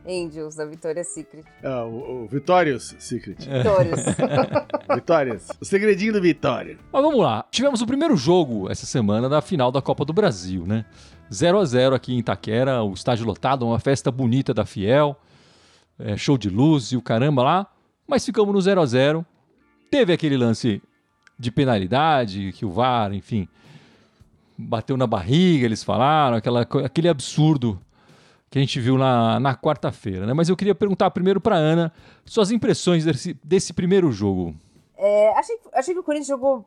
angels 0.07 0.55
da 0.55 0.65
Victoria's 0.65 1.07
Secret. 1.07 1.43
Ah, 1.63 1.83
o, 1.83 2.23
o 2.23 2.27
Vitórios 2.27 2.95
Secret. 2.99 3.37
Vitórias. 3.39 4.05
Vitórias. 4.95 5.47
O 5.59 5.65
segredinho 5.65 6.13
do 6.13 6.21
Vitória. 6.21 6.77
Mas 6.91 7.01
vamos 7.01 7.19
lá. 7.19 7.45
Tivemos 7.51 7.81
o 7.81 7.87
primeiro 7.87 8.15
jogo 8.15 8.69
essa 8.69 8.85
semana 8.85 9.27
da 9.27 9.41
final 9.41 9.71
da 9.71 9.81
Copa 9.81 10.05
do 10.05 10.13
Brasil, 10.13 10.65
né? 10.65 10.85
0 11.33 11.59
a 11.59 11.65
0 11.65 11.95
aqui 11.95 12.13
em 12.13 12.19
Itaquera, 12.19 12.83
o 12.83 12.93
estádio 12.93 13.25
lotado, 13.25 13.65
uma 13.65 13.79
festa 13.79 14.11
bonita 14.11 14.53
da 14.53 14.65
Fiel. 14.65 15.17
é, 15.97 16.15
show 16.15 16.37
de 16.37 16.49
luz 16.49 16.91
e 16.91 16.97
o 16.97 17.01
caramba 17.01 17.41
lá. 17.43 17.67
Mas 18.07 18.23
ficamos 18.25 18.53
no 18.53 18.61
0 18.61 18.81
a 18.81 18.85
0 18.85 19.25
Teve 19.89 20.13
aquele 20.13 20.37
lance 20.37 20.81
de 21.37 21.51
penalidade, 21.51 22.51
que 22.53 22.65
o 22.65 22.69
VAR, 22.71 23.13
enfim, 23.13 23.47
bateu 24.57 24.95
na 24.97 25.05
barriga, 25.07 25.65
eles 25.65 25.83
falaram, 25.83 26.37
aquela, 26.37 26.61
aquele 26.61 27.09
absurdo 27.09 27.79
que 28.55 28.59
a 28.59 28.61
gente 28.61 28.79
viu 28.79 28.97
na, 28.97 29.37
na 29.37 29.53
quarta-feira, 29.53 30.25
né? 30.25 30.31
Mas 30.31 30.47
eu 30.47 30.55
queria 30.55 30.73
perguntar 30.73 31.11
primeiro 31.11 31.41
para 31.41 31.57
Ana 31.57 31.91
suas 32.23 32.51
impressões 32.51 33.03
desse, 33.03 33.37
desse 33.43 33.73
primeiro 33.73 34.13
jogo. 34.13 34.55
É, 34.95 35.37
achei, 35.37 35.59
achei 35.73 35.93
que 35.93 35.99
o 35.99 36.03
Corinthians 36.03 36.29
jogou 36.29 36.65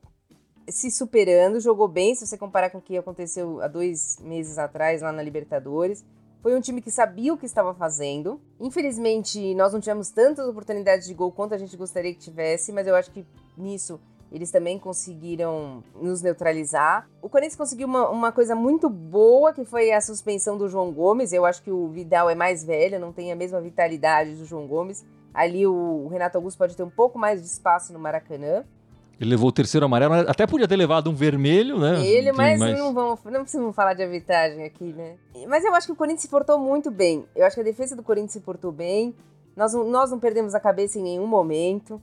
se 0.68 0.90
superando, 0.90 1.58
jogou 1.60 1.88
bem, 1.88 2.14
se 2.14 2.26
você 2.26 2.36
comparar 2.36 2.68
com 2.68 2.76
o 2.76 2.82
que 2.82 2.98
aconteceu 2.98 3.62
há 3.62 3.68
dois 3.68 4.18
meses 4.20 4.58
atrás 4.58 5.00
lá 5.00 5.10
na 5.10 5.22
Libertadores. 5.22 6.04
Foi 6.42 6.54
um 6.54 6.60
time 6.60 6.82
que 6.82 6.90
sabia 6.90 7.32
o 7.32 7.38
que 7.38 7.46
estava 7.46 7.72
fazendo. 7.72 8.38
Infelizmente, 8.60 9.54
nós 9.54 9.72
não 9.72 9.80
tivemos 9.80 10.10
tantas 10.10 10.46
oportunidades 10.46 11.06
de 11.06 11.14
gol 11.14 11.32
quanto 11.32 11.54
a 11.54 11.58
gente 11.58 11.74
gostaria 11.74 12.12
que 12.12 12.20
tivesse, 12.20 12.70
mas 12.70 12.86
eu 12.86 12.94
acho 12.94 13.10
que 13.10 13.24
nisso 13.56 13.98
eles 14.30 14.50
também 14.50 14.78
conseguiram 14.78 15.82
nos 16.00 16.20
neutralizar. 16.20 17.08
O 17.22 17.28
Corinthians 17.28 17.56
conseguiu 17.56 17.86
uma, 17.86 18.08
uma 18.10 18.32
coisa 18.32 18.54
muito 18.54 18.88
boa, 18.88 19.52
que 19.52 19.64
foi 19.64 19.92
a 19.92 20.00
suspensão 20.00 20.58
do 20.58 20.68
João 20.68 20.92
Gomes. 20.92 21.32
Eu 21.32 21.46
acho 21.46 21.62
que 21.62 21.70
o 21.70 21.88
Vidal 21.88 22.28
é 22.28 22.34
mais 22.34 22.62
velho, 22.62 23.00
não 23.00 23.12
tem 23.12 23.32
a 23.32 23.36
mesma 23.36 23.60
vitalidade 23.60 24.34
do 24.34 24.44
João 24.44 24.66
Gomes. 24.66 25.04
Ali 25.32 25.66
o, 25.66 26.08
Renato 26.08 26.36
Augusto 26.36 26.58
pode 26.58 26.76
ter 26.76 26.82
um 26.82 26.90
pouco 26.90 27.18
mais 27.18 27.40
de 27.40 27.46
espaço 27.46 27.92
no 27.92 27.98
Maracanã. 27.98 28.64
Ele 29.20 29.30
levou 29.30 29.48
o 29.48 29.52
terceiro 29.52 29.84
amarelo, 29.84 30.14
até 30.14 30.46
podia 30.46 30.68
ter 30.68 30.76
levado 30.76 31.10
um 31.10 31.14
vermelho, 31.14 31.78
né? 31.78 32.06
Ele, 32.06 32.30
mas, 32.30 32.60
não 32.60 32.94
vamos, 32.94 33.18
não 33.24 33.40
precisamos 33.40 33.74
falar 33.74 33.94
de 33.94 34.02
arbitragem 34.02 34.62
aqui, 34.62 34.92
né? 34.92 35.16
Mas 35.48 35.64
eu 35.64 35.74
acho 35.74 35.88
que 35.88 35.92
o 35.92 35.96
Corinthians 35.96 36.22
se 36.22 36.28
portou 36.28 36.58
muito 36.58 36.90
bem. 36.90 37.24
Eu 37.34 37.44
acho 37.44 37.56
que 37.56 37.60
a 37.60 37.64
defesa 37.64 37.96
do 37.96 38.02
Corinthians 38.02 38.32
se 38.32 38.40
portou 38.40 38.70
bem. 38.70 39.14
Nós, 39.56 39.74
nós 39.74 40.10
não 40.12 40.20
perdemos 40.20 40.54
a 40.54 40.60
cabeça 40.60 41.00
em 41.00 41.02
nenhum 41.02 41.26
momento. 41.26 42.00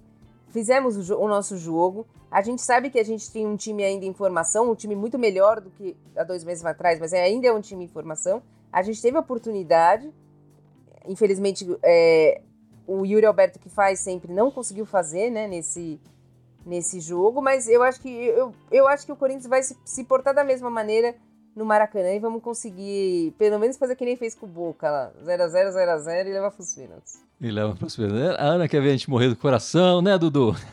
Fizemos 0.49 1.09
o, 1.09 1.17
o 1.17 1.27
nosso 1.27 1.57
jogo. 1.57 2.05
A 2.31 2.41
gente 2.41 2.61
sabe 2.61 2.89
que 2.89 2.99
a 2.99 3.03
gente 3.03 3.31
tem 3.31 3.45
um 3.45 3.55
time 3.55 3.83
ainda 3.83 4.05
em 4.05 4.13
formação, 4.13 4.71
um 4.71 4.75
time 4.75 4.95
muito 4.95 5.17
melhor 5.17 5.61
do 5.61 5.69
que 5.69 5.95
há 6.15 6.23
dois 6.23 6.43
meses 6.43 6.65
atrás, 6.65 6.99
mas 6.99 7.13
ainda 7.13 7.47
é 7.47 7.53
um 7.53 7.61
time 7.61 7.85
em 7.85 7.87
formação. 7.87 8.41
A 8.71 8.81
gente 8.81 9.01
teve 9.01 9.17
a 9.17 9.21
oportunidade. 9.21 10.11
infelizmente, 11.07 11.65
é, 11.83 12.41
o 12.87 13.05
Yuri 13.05 13.25
Alberto 13.25 13.59
que 13.59 13.69
faz 13.69 13.99
sempre 13.99 14.31
não 14.31 14.51
conseguiu 14.51 14.85
fazer, 14.85 15.29
né, 15.29 15.47
nesse, 15.47 15.99
nesse 16.65 16.99
jogo, 16.99 17.41
mas 17.41 17.67
eu 17.67 17.83
acho 17.83 18.01
que 18.01 18.09
eu, 18.09 18.53
eu 18.71 18.87
acho 18.87 19.05
que 19.05 19.11
o 19.11 19.15
Corinthians 19.15 19.47
vai 19.47 19.63
se, 19.63 19.77
se 19.85 20.03
portar 20.03 20.33
da 20.33 20.43
mesma 20.43 20.69
maneira 20.69 21.15
no 21.55 21.65
Maracanã 21.65 22.11
e 22.13 22.19
vamos 22.19 22.43
conseguir, 22.43 23.33
pelo 23.37 23.57
menos, 23.57 23.77
fazer 23.77 23.95
que 23.95 24.03
nem 24.03 24.17
fez 24.17 24.35
com 24.35 24.45
o 24.45 24.49
Boca 24.49 24.89
lá. 24.89 25.11
0x0, 25.23 25.71
0x0 25.71 26.27
e 26.27 26.33
levar 26.33 26.51
pros 26.51 26.75
pênaltis. 26.75 27.23
E 27.39 27.49
leva 27.49 27.75
pros 27.75 27.95
pênaltis. 27.95 28.37
A 28.37 28.43
Ana 28.43 28.67
quer 28.67 28.81
ver 28.81 28.89
a 28.89 28.91
gente 28.91 29.09
morrer 29.09 29.29
do 29.29 29.35
coração, 29.35 30.01
né, 30.01 30.17
Dudu? 30.17 30.55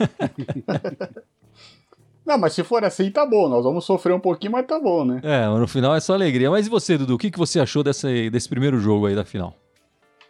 Não, 2.25 2.39
mas 2.39 2.53
se 2.53 2.63
for 2.63 2.85
assim, 2.85 3.11
tá 3.11 3.27
bom. 3.27 3.49
Nós 3.49 3.65
vamos 3.65 3.85
sofrer 3.85 4.13
um 4.15 4.21
pouquinho, 4.21 4.53
mas 4.53 4.67
tá 4.67 4.79
bom, 4.79 5.05
né? 5.05 5.21
É, 5.23 5.47
no 5.47 5.67
final 5.67 5.95
é 5.95 6.01
só 6.01 6.15
alegria. 6.15 6.51
Mas 6.51 6.67
e 6.67 6.71
você, 6.71 6.97
Dudu? 6.97 7.15
O 7.15 7.19
que, 7.19 7.31
que 7.31 7.39
você 7.39 7.61
achou 7.61 7.83
dessa, 7.83 8.09
desse 8.31 8.49
primeiro 8.49 8.79
jogo 8.79 9.07
aí 9.07 9.15
da 9.15 9.25
final? 9.25 9.57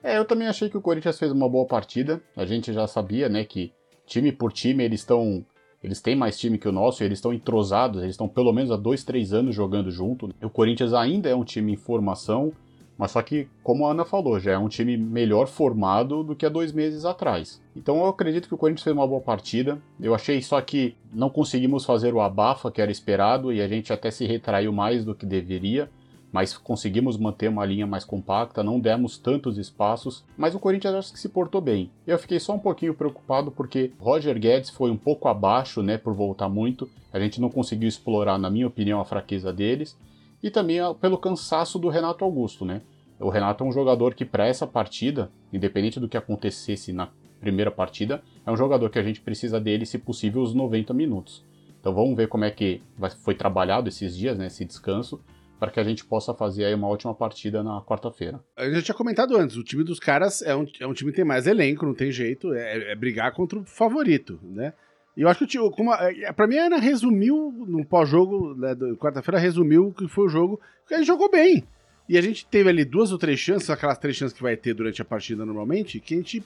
É, 0.03 0.19
eu 0.19 0.25
também 0.25 0.49
achei 0.49 0.69
que 0.69 0.77
o 0.77 0.81
Corinthians 0.81 1.19
fez 1.19 1.31
uma 1.31 1.49
boa 1.49 1.67
partida. 1.67 2.21
A 2.37 2.45
gente 2.45 2.73
já 2.73 2.87
sabia, 2.87 3.29
né, 3.29 3.45
que 3.45 3.73
time 4.07 4.33
por 4.33 4.53
time 4.53 4.85
eles 4.85 5.01
estão. 5.01 5.45
Eles 5.83 6.01
têm 6.01 6.15
mais 6.15 6.39
time 6.39 6.59
que 6.59 6.69
o 6.69 6.73
nosso, 6.73 7.03
eles 7.03 7.19
estão 7.19 7.33
entrosados, 7.33 8.03
eles 8.03 8.15
estão 8.15 8.29
pelo 8.29 8.53
menos 8.53 8.71
há 8.71 8.77
dois, 8.77 9.03
três 9.03 9.33
anos 9.33 9.55
jogando 9.55 9.91
junto. 9.91 10.31
O 10.43 10.51
Corinthians 10.51 10.95
ainda 10.95 11.29
é 11.29 11.35
um 11.35 11.45
time 11.45 11.73
em 11.73 11.77
formação, 11.77 12.53
mas 12.97 13.11
só 13.11 13.23
que, 13.23 13.49
como 13.65 13.87
a 13.87 13.91
Ana 13.91 14.05
falou, 14.05 14.39
já 14.39 14.53
é 14.53 14.59
um 14.59 14.69
time 14.69 14.97
melhor 14.97 15.49
formado 15.49 16.23
do 16.23 16.37
que 16.37 16.47
há 16.47 16.49
dois 16.49 16.73
meses 16.73 17.05
atrás. 17.05 17.61
Então 17.75 17.97
eu 17.99 18.07
acredito 18.07 18.47
que 18.47 18.55
o 18.55 18.59
Corinthians 18.59 18.85
fez 18.85 18.95
uma 18.95 19.07
boa 19.07 19.21
partida. 19.21 19.81
Eu 20.01 20.15
achei 20.15 20.41
só 20.41 20.61
que 20.61 20.95
não 21.13 21.29
conseguimos 21.29 21.85
fazer 21.85 22.15
o 22.15 22.21
abafa 22.21 22.71
que 22.71 22.81
era 22.81 22.93
esperado 22.93 23.53
e 23.53 23.61
a 23.61 23.67
gente 23.67 23.93
até 23.93 24.11
se 24.11 24.25
retraiu 24.25 24.73
mais 24.73 25.05
do 25.05 25.15
que 25.15 25.27
deveria 25.27 25.91
mas 26.33 26.57
conseguimos 26.57 27.19
manter 27.19 27.49
uma 27.49 27.65
linha 27.65 27.87
mais 27.87 28.05
compacta, 28.05 28.63
não 28.63 28.81
demos 28.81 29.19
tantos 29.19 29.59
espaços, 29.59 30.25
mas 30.37 30.55
o 30.55 30.59
Corinthians 30.59 30.95
acho 30.95 31.13
que 31.13 31.21
se 31.21 31.29
portou 31.29 31.61
bem. 31.61 31.91
Eu 32.07 32.19
fiquei 32.19 32.41
só 32.41 32.55
um 32.55 32.59
pouquinho 32.59 32.95
preocupado 32.95 33.51
porque 33.51 33.93
Roger 34.01 34.39
Guedes 34.39 34.71
foi 34.71 34.91
um 34.91 34.97
pouco 34.97 35.29
abaixo, 35.29 35.83
né, 35.83 35.99
por 35.99 36.15
voltar 36.15 36.49
muito. 36.49 36.89
A 37.13 37.21
gente 37.21 37.41
não 37.41 37.51
conseguiu 37.51 37.89
explorar, 37.89 38.39
na 38.39 38.49
minha 38.49 38.67
opinião, 38.67 38.99
a 38.99 39.05
fraqueza 39.05 39.53
deles 39.53 39.97
e 40.43 40.51
também 40.51 40.79
pelo 41.01 41.19
cansaço 41.19 41.79
do 41.79 41.89
Renato 41.91 42.25
Augusto, 42.25 42.65
né? 42.65 42.81
O 43.21 43.29
Renato 43.29 43.63
é 43.63 43.67
um 43.67 43.73
jogador 43.73 44.15
que 44.15 44.25
para 44.25 44.47
essa 44.47 44.67
partida, 44.67 45.31
independente 45.53 46.01
do 46.01 46.09
que 46.09 46.17
acontecesse 46.17 46.93
na 46.93 47.09
primeira 47.39 47.71
partida, 47.71 48.23
é 48.45 48.51
um 48.51 48.57
jogador 48.57 48.91
que 48.91 48.99
a 48.99 49.03
gente 49.03 49.21
precisa 49.21 49.61
dele, 49.61 49.87
se 49.87 49.99
possível, 49.99 50.43
os 50.43 50.55
90 50.55 50.93
minutos. 50.95 51.45
Então 51.81 51.95
vamos 51.95 52.17
ver 52.17 52.29
como 52.29 52.45
é 52.45 52.51
que 52.51 52.81
foi 53.23 53.35
trabalhado 53.35 53.89
esses 53.89 54.17
dias, 54.17 54.39
né, 54.39 54.47
esse 54.47 54.65
descanso, 54.65 55.21
para 55.63 55.71
que 55.71 55.79
a 55.79 55.85
gente 55.85 56.05
possa 56.05 56.35
fazer 56.35 56.65
aí 56.65 56.75
uma 56.75 56.89
ótima 56.89 57.15
partida 57.15 57.63
na 57.63 57.81
quarta-feira. 57.83 58.41
Eu 58.57 58.75
já 58.75 58.83
tinha 58.83 58.95
comentado 58.97 59.37
antes, 59.37 59.55
o 59.55 59.63
time 59.63 59.85
dos 59.85 60.01
caras 60.01 60.43
é 60.43 60.57
um, 60.57 60.67
é 60.81 60.87
um 60.89 60.93
time 60.93 61.13
que 61.13 61.17
tem 61.19 61.25
mais 61.25 61.47
elenco, 61.47 61.87
não 61.87 61.95
tem 61.95 62.11
jeito, 62.11 62.53
é, 62.53 62.91
é 62.91 62.97
brigar 62.97 63.31
contra 63.33 63.61
o 63.61 63.65
favorito, 63.65 64.41
né? 64.43 64.73
E 65.17 65.23
eu 65.23 65.29
acho 65.29 65.47
que 65.47 65.61
o 65.61 65.71
como 65.71 65.95
é, 65.95 66.33
para 66.33 66.49
mim 66.49 66.59
a 66.59 66.67
Ana 66.67 66.79
resumiu 66.81 67.55
no 67.65 67.85
pós-jogo, 67.85 68.57
né, 68.57 68.75
quarta-feira 68.97 69.39
resumiu 69.39 69.87
o 69.87 69.95
que 69.95 70.09
foi 70.09 70.27
o 70.27 70.29
jogo, 70.29 70.61
que 70.85 70.95
ele 70.95 71.05
jogou 71.05 71.31
bem. 71.31 71.63
E 72.09 72.19
a 72.19 72.21
gente 72.21 72.45
teve 72.45 72.69
ali 72.69 72.85
duas 72.85 73.13
ou 73.13 73.19
três 73.19 73.39
chances, 73.39 73.71
aquelas 73.71 73.99
três 73.99 74.17
chances 74.17 74.37
que 74.37 74.43
vai 74.43 74.57
ter 74.57 74.75
durante 74.75 75.01
a 75.01 75.05
partida 75.05 75.47
normalmente, 75.47 76.01
que 76.01 76.15
a 76.15 76.17
gente 76.17 76.45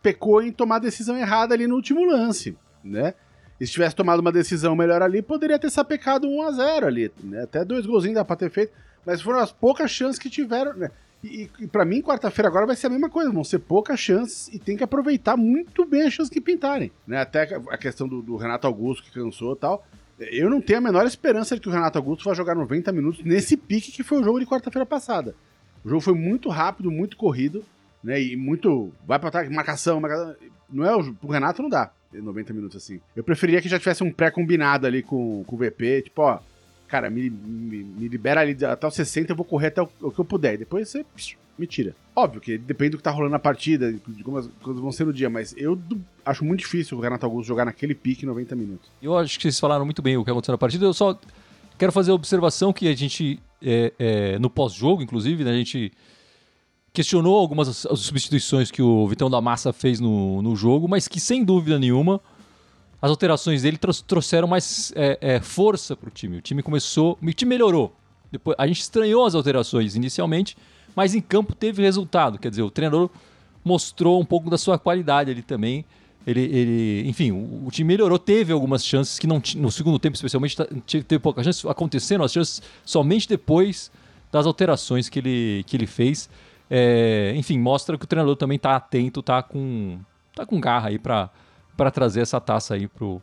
pecou 0.00 0.40
em 0.40 0.52
tomar 0.52 0.76
a 0.76 0.78
decisão 0.78 1.18
errada 1.18 1.54
ali 1.54 1.66
no 1.66 1.74
último 1.74 2.04
lance, 2.04 2.56
né? 2.84 3.14
E 3.60 3.66
se 3.66 3.72
tivesse 3.72 3.94
tomado 3.94 4.20
uma 4.20 4.32
decisão 4.32 4.74
melhor 4.74 5.02
ali, 5.02 5.20
poderia 5.20 5.58
ter 5.58 5.70
sapecado 5.70 6.26
1 6.26 6.42
a 6.42 6.50
0 6.52 6.86
ali, 6.86 7.12
né? 7.22 7.42
Até 7.42 7.64
dois 7.64 7.84
golzinhos 7.84 8.14
dá 8.14 8.24
pra 8.24 8.34
ter 8.34 8.50
feito, 8.50 8.72
mas 9.04 9.20
foram 9.20 9.38
as 9.38 9.52
poucas 9.52 9.90
chances 9.90 10.18
que 10.18 10.30
tiveram, 10.30 10.74
né? 10.74 10.90
E, 11.22 11.50
e 11.60 11.66
para 11.66 11.84
mim, 11.84 12.00
quarta-feira 12.00 12.48
agora 12.48 12.66
vai 12.66 12.74
ser 12.74 12.86
a 12.86 12.90
mesma 12.90 13.10
coisa, 13.10 13.30
vão 13.30 13.44
ser 13.44 13.58
poucas 13.58 14.00
chances 14.00 14.48
e 14.48 14.58
tem 14.58 14.76
que 14.76 14.82
aproveitar 14.82 15.36
muito 15.36 15.84
bem 15.84 16.02
as 16.02 16.14
chances 16.14 16.32
que 16.32 16.40
pintarem, 16.40 16.90
né? 17.06 17.20
Até 17.20 17.42
a 17.68 17.76
questão 17.76 18.08
do, 18.08 18.22
do 18.22 18.36
Renato 18.36 18.66
Augusto 18.66 19.04
que 19.04 19.12
cansou 19.12 19.52
e 19.52 19.56
tal. 19.56 19.86
Eu 20.18 20.48
não 20.48 20.60
tenho 20.60 20.78
a 20.78 20.82
menor 20.82 21.06
esperança 21.06 21.54
de 21.54 21.60
que 21.60 21.68
o 21.68 21.72
Renato 21.72 21.98
Augusto 21.98 22.24
vá 22.24 22.34
jogar 22.34 22.54
90 22.54 22.90
minutos 22.92 23.24
nesse 23.24 23.56
pique 23.56 23.92
que 23.92 24.02
foi 24.02 24.20
o 24.20 24.24
jogo 24.24 24.40
de 24.40 24.46
quarta-feira 24.46 24.86
passada. 24.86 25.34
O 25.84 25.88
jogo 25.88 26.00
foi 26.00 26.14
muito 26.14 26.48
rápido, 26.48 26.90
muito 26.90 27.16
corrido, 27.16 27.64
né? 28.02 28.20
E 28.20 28.36
muito. 28.36 28.90
Vai 29.06 29.18
pra 29.18 29.30
trás, 29.30 29.50
marcação, 29.50 30.00
marcação. 30.00 30.34
Não 30.70 30.84
é 30.84 30.94
o. 30.94 31.14
Pro 31.14 31.30
Renato 31.30 31.62
não 31.62 31.68
dá. 31.68 31.90
90 32.12 32.52
minutos 32.52 32.76
assim. 32.76 33.00
Eu 33.14 33.22
preferia 33.22 33.60
que 33.60 33.68
já 33.68 33.78
tivesse 33.78 34.02
um 34.02 34.12
pré-combinado 34.12 34.86
ali 34.86 35.02
com, 35.02 35.44
com 35.44 35.56
o 35.56 35.58
VP, 35.58 36.02
tipo, 36.02 36.22
ó, 36.22 36.38
cara, 36.88 37.08
me, 37.08 37.30
me, 37.30 37.84
me, 37.84 38.08
libera 38.08 38.40
ali 38.40 38.56
até 38.64 38.86
os 38.86 38.94
60, 38.94 39.32
eu 39.32 39.36
vou 39.36 39.44
correr 39.44 39.68
até 39.68 39.82
o, 39.82 39.88
o 40.00 40.10
que 40.10 40.18
eu 40.18 40.24
puder. 40.24 40.54
E 40.54 40.58
depois 40.58 40.88
você 40.88 41.04
psh, 41.16 41.36
me 41.56 41.66
tira. 41.66 41.94
Óbvio 42.14 42.40
que 42.40 42.58
depende 42.58 42.90
do 42.90 42.96
que 42.96 43.02
tá 43.02 43.10
rolando 43.10 43.32
na 43.32 43.38
partida, 43.38 43.92
de 43.92 44.24
como 44.24 44.38
as 44.38 44.48
coisas 44.62 44.82
vão 44.82 44.90
ser 44.90 45.04
no 45.04 45.12
dia, 45.12 45.30
mas 45.30 45.54
eu 45.56 45.76
do, 45.76 46.00
acho 46.24 46.44
muito 46.44 46.60
difícil 46.60 46.98
o 46.98 47.00
Renato 47.00 47.24
Augusto 47.24 47.46
jogar 47.46 47.64
naquele 47.64 47.94
pique 47.94 48.26
90 48.26 48.56
minutos. 48.56 48.90
Eu 49.00 49.16
acho 49.16 49.38
que 49.38 49.42
vocês 49.42 49.60
falaram 49.60 49.84
muito 49.84 50.02
bem 50.02 50.16
o 50.16 50.24
que 50.24 50.30
aconteceu 50.30 50.52
na 50.52 50.58
partida. 50.58 50.84
Eu 50.84 50.94
só 50.94 51.18
quero 51.78 51.92
fazer 51.92 52.10
a 52.10 52.14
observação 52.14 52.72
que 52.72 52.88
a 52.88 52.96
gente, 52.96 53.40
é, 53.62 53.92
é, 53.98 54.38
no 54.38 54.50
pós-jogo, 54.50 55.02
inclusive, 55.02 55.44
né, 55.44 55.50
a 55.52 55.56
gente 55.56 55.92
questionou 56.92 57.38
algumas 57.38 57.86
substituições 57.96 58.70
que 58.70 58.82
o 58.82 59.06
Vitão 59.06 59.30
da 59.30 59.40
Massa 59.40 59.72
fez 59.72 60.00
no, 60.00 60.42
no 60.42 60.56
jogo, 60.56 60.88
mas 60.88 61.06
que 61.06 61.20
sem 61.20 61.44
dúvida 61.44 61.78
nenhuma 61.78 62.20
as 63.02 63.10
alterações 63.10 63.62
dele 63.62 63.78
trouxeram 64.06 64.46
mais 64.46 64.92
é, 64.94 65.18
é, 65.20 65.40
força 65.40 65.96
para 65.96 66.08
o 66.08 66.10
time. 66.10 66.36
O 66.36 66.40
time 66.42 66.62
começou, 66.62 67.18
o 67.22 67.32
time 67.32 67.48
melhorou. 67.48 67.94
Depois, 68.30 68.54
a 68.58 68.66
gente 68.66 68.80
estranhou 68.80 69.24
as 69.24 69.34
alterações 69.34 69.96
inicialmente, 69.96 70.56
mas 70.94 71.14
em 71.14 71.20
campo 71.20 71.54
teve 71.54 71.82
resultado. 71.82 72.38
Quer 72.38 72.50
dizer, 72.50 72.62
o 72.62 72.70
treinador 72.70 73.08
mostrou 73.64 74.20
um 74.20 74.24
pouco 74.24 74.50
da 74.50 74.58
sua 74.58 74.78
qualidade 74.78 75.30
ali 75.30 75.42
também. 75.42 75.84
Ele, 76.26 76.42
ele 76.42 77.08
enfim, 77.08 77.30
o, 77.30 77.66
o, 77.66 77.70
time 77.70 77.88
melhorou, 77.88 78.18
teve 78.18 78.52
algumas 78.52 78.84
chances 78.84 79.18
que 79.18 79.26
não 79.26 79.42
no 79.56 79.72
segundo 79.72 79.98
tempo, 79.98 80.16
especialmente, 80.16 80.54
teve 80.86 81.18
poucas 81.18 81.44
chances 81.44 81.64
acontecendo, 81.64 82.22
as 82.22 82.32
chances 82.32 82.62
somente 82.84 83.26
depois 83.26 83.90
das 84.30 84.44
alterações 84.44 85.08
que 85.08 85.18
ele, 85.18 85.64
que 85.66 85.74
ele 85.76 85.86
fez. 85.86 86.28
É, 86.70 87.32
enfim, 87.34 87.58
mostra 87.58 87.98
que 87.98 88.04
o 88.04 88.06
treinador 88.08 88.36
também 88.36 88.56
está 88.56 88.76
atento, 88.76 89.20
está 89.20 89.42
com, 89.42 89.98
tá 90.34 90.46
com 90.46 90.60
garra 90.60 90.90
aí 90.90 90.98
para 90.98 91.30
trazer 91.92 92.20
essa 92.20 92.40
taça 92.40 92.74
aí 92.74 92.86
pro, 92.86 93.20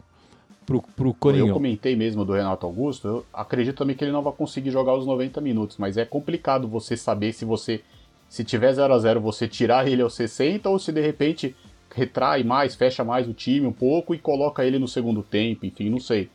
pro, 0.66 0.82
pro 0.82 1.13
Coringão. 1.13 1.48
Eu 1.48 1.54
comentei 1.54 1.96
mesmo 1.96 2.25
do 2.25 2.34
Renato 2.34 2.66
Augusto, 2.66 3.08
eu 3.08 3.25
acredito 3.34 3.77
também 3.77 3.96
que 3.96 4.04
ele 4.04 4.12
não 4.12 4.22
vai 4.22 4.34
conseguir 4.34 4.70
jogar 4.70 4.94
os 4.96 5.06
90 5.06 5.39
minutos, 5.39 5.77
mas 5.77 5.96
é 5.96 6.04
complicado 6.04 6.68
você 6.68 6.98
saber 6.98 7.32
se 7.32 7.46
você, 7.46 7.82
se 8.27 8.44
tiver 8.44 8.74
0 8.74 8.94
a 8.94 9.00
0 9.00 9.22
você 9.22 9.48
tirar 9.48 9.88
ele 9.88 10.01
aos 10.01 10.13
60 10.16 10.70
ou 10.70 10.77
se 10.77 10.92
de 10.92 11.01
repente 11.01 11.56
retrai 11.96 12.44
mais, 12.44 12.75
fecha 12.75 13.04
mais 13.04 13.30
o 13.30 13.34
time 13.34 13.66
um 13.66 13.72
pouco 13.72 14.13
e 14.13 14.20
coloca 14.20 14.66
ele 14.66 14.77
no 14.77 14.89
segundo 14.89 15.24
tempo, 15.24 15.66
enfim, 15.66 15.89
não 15.89 16.00
sei. 16.00 16.30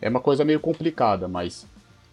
É 0.00 0.08
uma 0.08 0.20
coisa 0.20 0.44
meio 0.44 0.58
complicada, 0.58 1.28
mas 1.28 1.66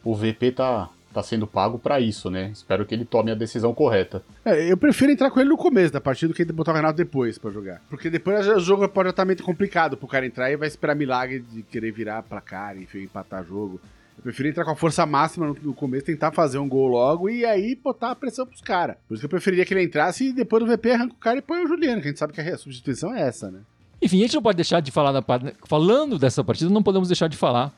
o 0.03 0.13
VP 0.13 0.51
tá, 0.51 0.89
tá 1.13 1.23
sendo 1.23 1.45
pago 1.45 1.77
para 1.77 1.99
isso, 1.99 2.29
né? 2.29 2.49
Espero 2.51 2.85
que 2.85 2.93
ele 2.93 3.05
tome 3.05 3.31
a 3.31 3.35
decisão 3.35 3.73
correta. 3.73 4.23
É, 4.43 4.71
eu 4.71 4.75
prefiro 4.75 5.11
entrar 5.11 5.29
com 5.29 5.39
ele 5.39 5.49
no 5.49 5.57
começo 5.57 5.93
da 5.93 6.01
partida 6.01 6.33
do 6.33 6.35
que 6.35 6.43
botar 6.45 6.71
o 6.71 6.75
Renato 6.75 6.97
depois 6.97 7.37
para 7.37 7.51
jogar. 7.51 7.81
Porque 7.89 8.09
depois 8.09 8.47
o 8.47 8.59
jogo 8.59 8.87
pode 8.89 9.09
estar 9.09 9.23
meio 9.25 9.41
complicado 9.43 9.95
pro 9.95 10.07
cara 10.07 10.25
entrar 10.25 10.51
e 10.51 10.57
vai 10.57 10.67
esperar 10.67 10.95
milagre 10.95 11.39
de 11.39 11.61
querer 11.63 11.91
virar 11.91 12.23
placar, 12.23 12.77
enfim, 12.77 13.03
empatar 13.03 13.45
jogo. 13.45 13.79
Eu 14.17 14.23
prefiro 14.23 14.49
entrar 14.49 14.63
com 14.63 14.71
a 14.71 14.75
força 14.75 15.05
máxima 15.05 15.47
no, 15.47 15.57
no, 15.61 15.73
começo, 15.73 16.05
tentar 16.05 16.31
fazer 16.31 16.57
um 16.57 16.67
gol 16.67 16.87
logo 16.87 17.29
e 17.29 17.45
aí 17.45 17.75
botar 17.75 18.11
a 18.11 18.15
pressão 18.15 18.45
pros 18.45 18.61
caras. 18.61 18.95
Por 19.07 19.13
isso 19.13 19.21
que 19.21 19.25
eu 19.25 19.29
preferiria 19.29 19.65
que 19.65 19.73
ele 19.73 19.83
entrasse 19.83 20.27
e 20.27 20.33
depois 20.33 20.63
do 20.63 20.71
VP 20.71 20.91
arranca 20.91 21.13
o 21.13 21.17
cara 21.17 21.39
e 21.39 21.41
põe 21.41 21.63
o 21.63 21.67
Juliano, 21.67 22.01
que 22.01 22.07
a 22.07 22.11
gente 22.11 22.19
sabe 22.19 22.33
que 22.33 22.41
a 22.41 22.57
substituição 22.57 23.13
é 23.13 23.21
essa, 23.21 23.49
né? 23.49 23.59
Enfim, 24.01 24.19
a 24.19 24.21
gente 24.23 24.35
não 24.35 24.41
pode 24.41 24.57
deixar 24.57 24.81
de 24.81 24.91
falar 24.91 25.11
da 25.11 25.23
falando 25.65 26.19
dessa 26.19 26.43
partida, 26.43 26.69
não 26.69 26.83
podemos 26.83 27.07
deixar 27.07 27.27
de 27.27 27.37
falar 27.37 27.73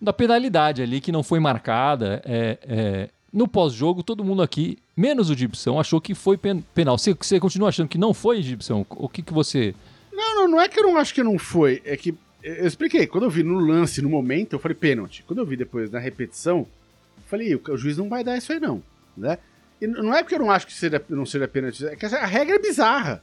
da 0.00 0.12
penalidade 0.12 0.82
ali 0.82 1.00
que 1.00 1.12
não 1.12 1.22
foi 1.22 1.38
marcada. 1.38 2.22
É, 2.24 2.58
é, 2.62 3.08
no 3.32 3.46
pós-jogo, 3.46 4.02
todo 4.02 4.24
mundo 4.24 4.42
aqui, 4.42 4.78
menos 4.96 5.30
o 5.30 5.34
Gibson, 5.34 5.78
achou 5.78 6.00
que 6.00 6.14
foi 6.14 6.38
penal. 6.74 6.98
Você, 6.98 7.14
você 7.14 7.38
continua 7.38 7.68
achando 7.68 7.88
que 7.88 7.98
não 7.98 8.12
foi, 8.12 8.42
Gibson? 8.42 8.84
O 8.90 9.08
que, 9.08 9.22
que 9.22 9.32
você. 9.32 9.74
Não, 10.12 10.34
não, 10.34 10.48
não 10.48 10.60
é 10.60 10.68
que 10.68 10.80
eu 10.80 10.84
não 10.84 10.96
acho 10.96 11.14
que 11.14 11.22
não 11.22 11.38
foi. 11.38 11.82
É 11.84 11.96
que. 11.96 12.14
Eu 12.42 12.66
expliquei. 12.66 13.06
Quando 13.06 13.24
eu 13.24 13.30
vi 13.30 13.42
no 13.42 13.58
lance, 13.58 14.00
no 14.00 14.08
momento, 14.08 14.54
eu 14.54 14.58
falei 14.58 14.74
pênalti. 14.74 15.22
Quando 15.26 15.40
eu 15.40 15.46
vi 15.46 15.56
depois 15.56 15.90
na 15.90 15.98
repetição, 15.98 16.60
eu 16.60 17.24
falei, 17.26 17.54
o, 17.54 17.60
o 17.68 17.76
juiz 17.76 17.98
não 17.98 18.08
vai 18.08 18.24
dar 18.24 18.36
isso 18.36 18.52
aí, 18.52 18.58
não. 18.58 18.82
Né? 19.16 19.38
E 19.80 19.86
não 19.86 20.14
é 20.14 20.22
porque 20.22 20.34
eu 20.34 20.40
não 20.40 20.50
acho 20.50 20.66
que 20.66 20.72
seja, 20.72 21.02
não 21.08 21.24
seja 21.24 21.46
pênalti, 21.46 21.86
é 21.86 21.96
que 21.96 22.06
a 22.06 22.26
regra 22.26 22.56
é 22.56 22.58
bizarra. 22.58 23.22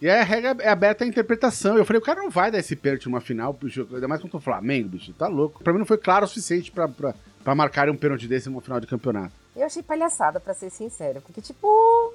E 0.00 0.10
a 0.10 0.22
regra 0.22 0.54
é 0.60 0.68
aberta 0.68 1.04
à 1.04 1.06
interpretação. 1.06 1.76
Eu 1.76 1.84
falei, 1.84 2.00
o 2.00 2.04
cara 2.04 2.22
não 2.22 2.30
vai 2.30 2.50
dar 2.50 2.58
esse 2.58 2.76
pênalti 2.76 3.06
numa 3.06 3.20
final, 3.20 3.58
ainda 3.94 4.06
mais 4.06 4.20
contra 4.20 4.36
o 4.36 4.40
Flamengo, 4.40 4.90
bicho, 4.90 5.12
tá 5.14 5.26
louco. 5.26 5.64
Pra 5.64 5.72
mim 5.72 5.78
não 5.78 5.86
foi 5.86 5.96
claro 5.96 6.26
o 6.26 6.28
suficiente 6.28 6.70
pra, 6.70 6.86
pra, 6.86 7.14
pra 7.42 7.54
marcar 7.54 7.88
um 7.88 7.96
pênalti 7.96 8.28
desse 8.28 8.50
numa 8.50 8.60
final 8.60 8.78
de 8.78 8.86
campeonato. 8.86 9.32
Eu 9.54 9.64
achei 9.64 9.82
palhaçada, 9.82 10.38
pra 10.38 10.52
ser 10.52 10.68
sincero, 10.68 11.22
porque, 11.22 11.40
tipo, 11.40 12.12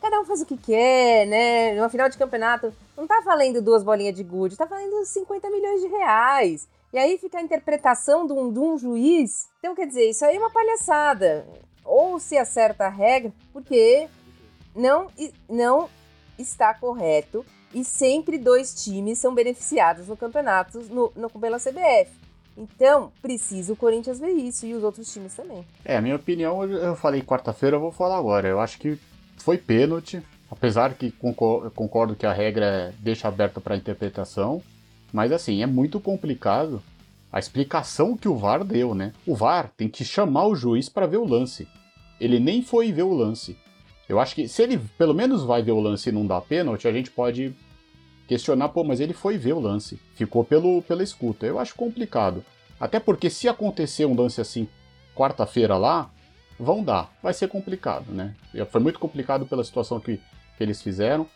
cada 0.00 0.20
um 0.20 0.24
faz 0.24 0.42
o 0.42 0.46
que 0.46 0.56
quer, 0.56 1.26
né? 1.26 1.74
Numa 1.74 1.88
final 1.88 2.08
de 2.08 2.16
campeonato, 2.16 2.72
não 2.96 3.04
tá 3.04 3.20
valendo 3.24 3.60
duas 3.60 3.82
bolinhas 3.82 4.14
de 4.14 4.22
gude, 4.22 4.56
tá 4.56 4.64
valendo 4.64 5.04
50 5.04 5.50
milhões 5.50 5.80
de 5.80 5.88
reais. 5.88 6.68
E 6.92 6.98
aí 6.98 7.18
fica 7.18 7.38
a 7.38 7.42
interpretação 7.42 8.26
de 8.26 8.32
um, 8.32 8.52
de 8.52 8.60
um 8.60 8.78
juiz. 8.78 9.48
Então, 9.58 9.74
quer 9.74 9.86
dizer, 9.86 10.08
isso 10.08 10.24
aí 10.24 10.36
é 10.36 10.38
uma 10.38 10.50
palhaçada. 10.50 11.44
Ou 11.84 12.20
se 12.20 12.36
acerta 12.36 12.86
a 12.86 12.90
regra, 12.90 13.32
porque 13.52 14.06
não, 14.76 15.08
não 15.48 15.88
está 16.38 16.74
correto 16.74 17.44
e 17.74 17.84
sempre 17.84 18.38
dois 18.38 18.84
times 18.84 19.18
são 19.18 19.34
beneficiados 19.34 20.08
no 20.08 20.16
campeonato 20.16 20.80
no, 20.90 21.12
no, 21.16 21.30
pela 21.30 21.58
CBF. 21.58 22.10
Então, 22.56 23.10
precisa 23.22 23.72
o 23.72 23.76
Corinthians 23.76 24.20
ver 24.20 24.32
isso 24.32 24.66
e 24.66 24.74
os 24.74 24.82
outros 24.82 25.10
times 25.12 25.34
também. 25.34 25.64
É, 25.84 25.96
a 25.96 26.02
minha 26.02 26.16
opinião, 26.16 26.62
eu 26.64 26.94
falei 26.94 27.22
quarta-feira, 27.22 27.76
eu 27.76 27.80
vou 27.80 27.92
falar 27.92 28.18
agora. 28.18 28.46
Eu 28.46 28.60
acho 28.60 28.78
que 28.78 28.98
foi 29.38 29.56
pênalti, 29.56 30.22
apesar 30.50 30.94
que 30.94 31.10
concordo 31.74 32.14
que 32.14 32.26
a 32.26 32.32
regra 32.32 32.94
deixa 32.98 33.26
aberta 33.26 33.60
para 33.60 33.76
interpretação. 33.76 34.62
Mas 35.12 35.32
assim, 35.32 35.62
é 35.62 35.66
muito 35.66 35.98
complicado 35.98 36.82
a 37.32 37.38
explicação 37.38 38.16
que 38.16 38.28
o 38.28 38.36
VAR 38.36 38.62
deu, 38.62 38.94
né? 38.94 39.12
O 39.26 39.34
VAR 39.34 39.70
tem 39.74 39.88
que 39.88 40.04
chamar 40.04 40.46
o 40.46 40.54
juiz 40.54 40.88
para 40.88 41.06
ver 41.06 41.16
o 41.16 41.24
lance. 41.26 41.66
Ele 42.20 42.38
nem 42.38 42.62
foi 42.62 42.92
ver 42.92 43.04
o 43.04 43.14
lance. 43.14 43.56
Eu 44.08 44.20
acho 44.20 44.34
que 44.34 44.48
se 44.48 44.62
ele 44.62 44.78
pelo 44.98 45.14
menos 45.14 45.44
vai 45.44 45.62
ver 45.62 45.72
o 45.72 45.80
lance 45.80 46.08
e 46.08 46.12
não 46.12 46.26
dá 46.26 46.40
pênalti, 46.40 46.86
a 46.86 46.92
gente 46.92 47.10
pode 47.10 47.54
questionar, 48.26 48.68
pô, 48.68 48.84
mas 48.84 49.00
ele 49.00 49.12
foi 49.12 49.36
ver 49.36 49.52
o 49.52 49.60
lance. 49.60 50.00
Ficou 50.14 50.44
pelo, 50.44 50.82
pela 50.82 51.02
escuta. 51.02 51.46
Eu 51.46 51.58
acho 51.58 51.74
complicado. 51.74 52.44
Até 52.78 52.98
porque 52.98 53.30
se 53.30 53.48
acontecer 53.48 54.06
um 54.06 54.14
lance 54.14 54.40
assim 54.40 54.68
quarta-feira 55.14 55.76
lá, 55.76 56.10
vão 56.58 56.82
dar. 56.82 57.12
Vai 57.22 57.32
ser 57.34 57.48
complicado, 57.48 58.10
né? 58.12 58.34
Foi 58.70 58.80
muito 58.80 58.98
complicado 58.98 59.46
pela 59.46 59.64
situação 59.64 60.00
que, 60.00 60.16
que 60.16 60.62
eles 60.62 60.82
fizeram. 60.82 61.26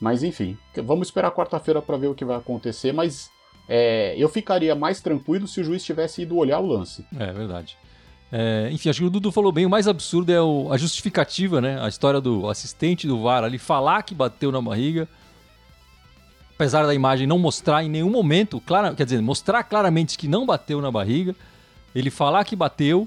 Mas 0.00 0.22
enfim, 0.22 0.56
vamos 0.84 1.08
esperar 1.08 1.30
quarta-feira 1.30 1.80
para 1.80 1.96
ver 1.96 2.08
o 2.08 2.14
que 2.14 2.24
vai 2.24 2.36
acontecer. 2.36 2.92
Mas 2.92 3.30
é, 3.68 4.14
eu 4.16 4.28
ficaria 4.28 4.74
mais 4.74 5.00
tranquilo 5.00 5.46
se 5.46 5.60
o 5.60 5.64
juiz 5.64 5.84
tivesse 5.84 6.22
ido 6.22 6.36
olhar 6.36 6.60
o 6.60 6.66
lance. 6.66 7.04
É 7.18 7.32
verdade. 7.32 7.76
É, 8.36 8.68
enfim, 8.72 8.88
acho 8.88 8.98
que 8.98 9.06
o 9.06 9.10
Dudu 9.10 9.30
falou 9.30 9.52
bem. 9.52 9.64
O 9.64 9.70
mais 9.70 9.86
absurdo 9.86 10.32
é 10.32 10.40
o, 10.42 10.66
a 10.72 10.76
justificativa, 10.76 11.60
né? 11.60 11.80
A 11.80 11.86
história 11.86 12.20
do 12.20 12.50
assistente 12.50 13.06
do 13.06 13.22
VAR 13.22 13.44
ali 13.44 13.58
falar 13.58 14.02
que 14.02 14.12
bateu 14.12 14.50
na 14.50 14.60
barriga. 14.60 15.08
Apesar 16.56 16.84
da 16.84 16.92
imagem 16.92 17.28
não 17.28 17.38
mostrar 17.38 17.84
em 17.84 17.88
nenhum 17.88 18.10
momento, 18.10 18.60
clara, 18.60 18.92
quer 18.92 19.04
dizer, 19.04 19.22
mostrar 19.22 19.62
claramente 19.62 20.18
que 20.18 20.26
não 20.26 20.44
bateu 20.44 20.80
na 20.80 20.90
barriga, 20.90 21.32
ele 21.94 22.10
falar 22.10 22.44
que 22.44 22.56
bateu 22.56 23.06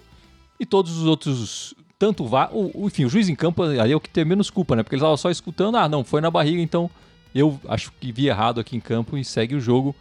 e 0.58 0.66
todos 0.66 0.98
os 0.98 1.06
outros, 1.06 1.74
tanto 2.00 2.24
o 2.24 2.28
VAR, 2.30 2.50
o, 2.54 2.88
enfim, 2.88 3.04
o 3.04 3.10
juiz 3.10 3.28
em 3.28 3.36
campo 3.36 3.64
aí 3.64 3.92
é 3.92 3.96
o 3.98 4.00
que 4.00 4.10
tem 4.10 4.24
menos 4.24 4.50
culpa, 4.50 4.78
né? 4.78 4.84
Porque 4.84 4.96
ele 4.96 5.02
estava 5.02 5.18
só 5.18 5.30
escutando, 5.30 5.76
ah, 5.76 5.90
não, 5.90 6.06
foi 6.06 6.22
na 6.22 6.32
barriga, 6.32 6.62
então 6.62 6.90
eu 7.36 7.60
acho 7.68 7.92
que 8.00 8.14
vi 8.14 8.28
errado 8.28 8.62
aqui 8.62 8.78
em 8.78 8.80
campo 8.80 9.18
e 9.18 9.26
segue 9.26 9.56
o 9.56 9.60
jogo. 9.60 9.94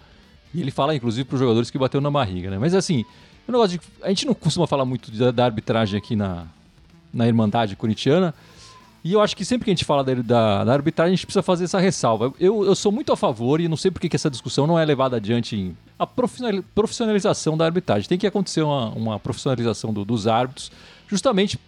E 0.54 0.60
ele 0.60 0.70
fala, 0.70 0.94
inclusive, 0.94 1.24
para 1.24 1.34
os 1.34 1.40
jogadores 1.40 1.68
que 1.68 1.78
bateu 1.78 2.00
na 2.00 2.12
barriga, 2.12 2.48
né? 2.48 2.58
Mas 2.60 2.74
assim, 2.74 3.04
de, 3.68 3.80
a 4.02 4.08
gente 4.08 4.26
não 4.26 4.34
costuma 4.34 4.66
falar 4.66 4.84
muito 4.84 5.10
da, 5.10 5.30
da, 5.30 5.44
arbitragem 5.44 5.96
aqui 5.98 6.16
na, 6.16 6.46
na 7.12 7.26
Irmandade 7.26 7.76
Corintiana. 7.76 8.34
E 9.04 9.12
eu 9.12 9.20
acho 9.20 9.36
que 9.36 9.44
sempre 9.44 9.64
que 9.66 9.70
a 9.70 9.74
gente 9.74 9.84
fala 9.84 10.02
da, 10.02 10.14
da, 10.14 10.64
da 10.64 10.72
arbitragem, 10.72 11.12
a 11.12 11.16
gente 11.16 11.26
precisa 11.26 11.42
fazer 11.42 11.64
essa 11.64 11.78
ressalva. 11.78 12.34
Eu, 12.40 12.64
eu 12.64 12.74
sou 12.74 12.90
muito 12.90 13.12
a 13.12 13.16
favor, 13.16 13.60
e 13.60 13.68
não 13.68 13.76
sei 13.76 13.90
por 13.90 14.00
que 14.00 14.14
essa 14.16 14.28
discussão 14.28 14.66
não 14.66 14.76
é 14.76 14.84
levada 14.84 15.16
adiante 15.16 15.54
em 15.54 15.76
a 15.98 16.06
profissionalização 16.06 17.56
da 17.56 17.64
arbitragem. 17.64 18.08
Tem 18.08 18.18
que 18.18 18.26
acontecer 18.26 18.62
uma, 18.62 18.88
uma 18.90 19.18
profissionalização 19.20 19.92
do, 19.92 20.04
dos 20.04 20.26
árbitros, 20.26 20.72
justamente. 21.06 21.58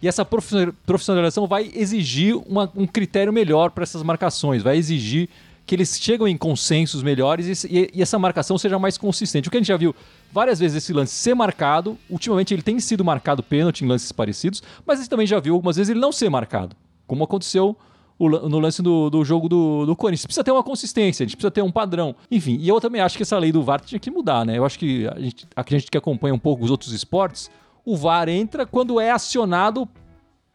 E 0.00 0.06
essa 0.08 0.24
profissionalização 0.24 1.46
vai 1.46 1.70
exigir 1.74 2.36
uma, 2.46 2.70
um 2.76 2.86
critério 2.86 3.32
melhor 3.32 3.70
para 3.70 3.82
essas 3.82 4.02
marcações, 4.02 4.62
vai 4.62 4.76
exigir 4.76 5.28
que 5.66 5.74
eles 5.74 5.98
chegam 5.98 6.28
em 6.28 6.36
consensos 6.36 7.02
melhores 7.02 7.64
e, 7.64 7.90
e, 7.94 8.02
essa 8.02 8.18
marcação 8.18 8.58
seja 8.58 8.78
mais 8.78 8.98
consistente. 8.98 9.48
O 9.48 9.50
que 9.50 9.56
a 9.56 9.60
gente 9.60 9.68
já 9.68 9.76
viu 9.76 9.94
várias 10.32 10.58
vezes 10.58 10.76
esse 10.76 10.92
lance 10.92 11.14
ser 11.14 11.34
marcado, 11.34 11.98
ultimamente 12.08 12.52
ele 12.52 12.62
tem 12.62 12.78
sido 12.80 13.04
marcado 13.04 13.42
pênalti 13.42 13.82
em 13.82 13.88
lances 13.88 14.12
parecidos, 14.12 14.62
mas 14.86 14.98
a 14.98 15.02
gente 15.02 15.10
também 15.10 15.26
já 15.26 15.40
viu 15.40 15.54
algumas 15.54 15.76
vezes 15.76 15.90
ele 15.90 16.00
não 16.00 16.12
ser 16.12 16.28
marcado, 16.28 16.76
como 17.06 17.24
aconteceu 17.24 17.76
no 18.18 18.58
lance 18.60 18.80
do, 18.80 19.10
do 19.10 19.24
jogo 19.24 19.48
do, 19.48 19.86
do 19.86 19.96
Corinthians. 19.96 20.26
Precisa 20.26 20.44
ter 20.44 20.52
uma 20.52 20.62
consistência, 20.62 21.24
a 21.24 21.26
gente 21.26 21.36
precisa 21.36 21.50
ter 21.50 21.62
um 21.62 21.72
padrão. 21.72 22.14
Enfim, 22.30 22.58
e 22.60 22.68
eu 22.68 22.80
também 22.80 23.00
acho 23.00 23.16
que 23.16 23.22
essa 23.22 23.38
lei 23.38 23.50
do 23.50 23.62
VAR 23.62 23.80
tinha 23.80 23.98
que 23.98 24.10
mudar, 24.10 24.46
né? 24.46 24.56
Eu 24.56 24.64
acho 24.64 24.78
que 24.78 25.06
a 25.08 25.18
gente, 25.18 25.46
a 25.56 25.64
gente 25.66 25.90
que 25.90 25.98
acompanha 25.98 26.34
um 26.34 26.38
pouco 26.38 26.64
os 26.64 26.70
outros 26.70 26.92
esportes, 26.92 27.50
o 27.84 27.96
VAR 27.96 28.28
entra 28.28 28.64
quando 28.64 29.00
é 29.00 29.10
acionado 29.10 29.88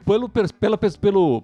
pelo, 0.06 0.30
pela, 0.30 0.78
pelo 0.78 1.44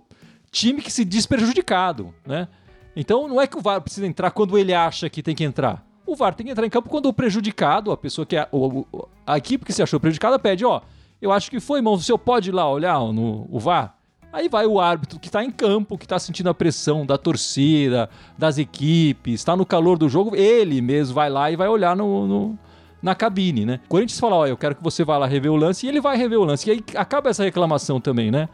time 0.51 0.81
que 0.81 0.91
se 0.91 1.03
diz 1.03 1.25
prejudicado, 1.25 2.13
né? 2.25 2.47
Então 2.95 3.27
não 3.27 3.41
é 3.41 3.47
que 3.47 3.57
o 3.57 3.61
VAR 3.61 3.81
precisa 3.81 4.07
entrar 4.07 4.31
quando 4.31 4.57
ele 4.57 4.73
acha 4.73 5.09
que 5.09 5.21
tem 5.21 5.35
que 5.35 5.43
entrar. 5.43 5.85
O 6.05 6.15
VAR 6.15 6.33
tem 6.33 6.45
que 6.45 6.51
entrar 6.51 6.65
em 6.65 6.69
campo 6.69 6.89
quando 6.89 7.07
o 7.07 7.13
prejudicado, 7.13 7.91
a 7.91 7.97
pessoa 7.97 8.25
que 8.25 8.35
é. 8.35 8.41
A, 8.41 9.33
a 9.33 9.37
equipe 9.37 9.65
que 9.65 9.73
se 9.73 9.81
achou 9.81 9.99
prejudicada 9.99 10.37
pede, 10.37 10.63
ó, 10.63 10.81
eu 11.21 11.31
acho 11.31 11.49
que 11.49 11.59
foi, 11.59 11.79
irmão, 11.79 11.93
o 11.93 11.99
senhor 11.99 12.17
pode 12.17 12.49
ir 12.49 12.53
lá 12.53 12.69
olhar 12.69 12.99
no 13.11 13.47
o 13.49 13.59
VAR? 13.59 13.95
Aí 14.31 14.49
vai 14.49 14.65
o 14.65 14.81
árbitro 14.81 15.17
que 15.17 15.27
está 15.27 15.43
em 15.43 15.49
campo, 15.49 15.97
que 15.97 16.05
está 16.05 16.19
sentindo 16.19 16.49
a 16.49 16.53
pressão 16.53 17.05
da 17.05 17.17
torcida, 17.17 18.09
das 18.37 18.57
equipes, 18.57 19.35
está 19.35 19.55
no 19.55 19.65
calor 19.65 19.97
do 19.97 20.09
jogo, 20.09 20.35
ele 20.35 20.81
mesmo 20.81 21.15
vai 21.15 21.29
lá 21.29 21.49
e 21.49 21.55
vai 21.55 21.69
olhar 21.69 21.95
no, 21.95 22.27
no 22.27 22.59
na 23.01 23.15
cabine, 23.15 23.65
né? 23.65 23.79
Corinthians 23.87 24.19
fala, 24.19 24.35
ó, 24.35 24.47
eu 24.47 24.57
quero 24.57 24.75
que 24.75 24.83
você 24.83 25.03
vá 25.03 25.17
lá 25.17 25.25
rever 25.25 25.51
o 25.51 25.55
lance, 25.55 25.85
e 25.85 25.89
ele 25.89 26.01
vai 26.01 26.17
rever 26.17 26.39
o 26.39 26.43
lance. 26.43 26.67
E 26.67 26.73
aí 26.73 26.83
acaba 26.95 27.29
essa 27.29 27.43
reclamação 27.43 28.01
também, 28.01 28.29
né? 28.29 28.49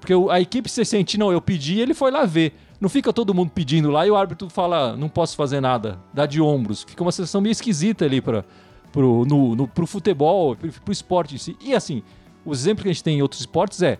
Porque 0.00 0.14
a 0.30 0.40
equipe 0.40 0.68
se 0.70 0.84
sente, 0.84 1.18
não, 1.18 1.32
eu 1.32 1.40
pedi, 1.42 1.74
e 1.74 1.80
ele 1.80 1.92
foi 1.92 2.10
lá 2.10 2.24
ver. 2.24 2.54
Não 2.80 2.88
fica 2.88 3.12
todo 3.12 3.34
mundo 3.34 3.50
pedindo 3.52 3.90
lá 3.90 4.06
e 4.06 4.10
o 4.10 4.16
árbitro 4.16 4.48
fala, 4.48 4.96
não 4.96 5.08
posso 5.08 5.36
fazer 5.36 5.60
nada, 5.60 5.98
dá 6.12 6.26
de 6.26 6.40
ombros. 6.40 6.84
Fica 6.84 7.02
uma 7.02 7.10
sensação 7.10 7.40
meio 7.40 7.52
esquisita 7.52 8.04
ali 8.04 8.20
para 8.20 8.44
pro, 8.92 9.24
no, 9.24 9.56
no, 9.56 9.66
pro 9.68 9.86
futebol, 9.86 10.54
pro, 10.54 10.70
pro 10.70 10.92
esporte 10.92 11.34
em 11.34 11.38
si. 11.38 11.56
E 11.60 11.74
assim, 11.74 12.02
o 12.44 12.52
exemplo 12.52 12.82
que 12.82 12.88
a 12.88 12.92
gente 12.92 13.02
tem 13.02 13.18
em 13.18 13.22
outros 13.22 13.40
esportes 13.40 13.82
é 13.82 13.98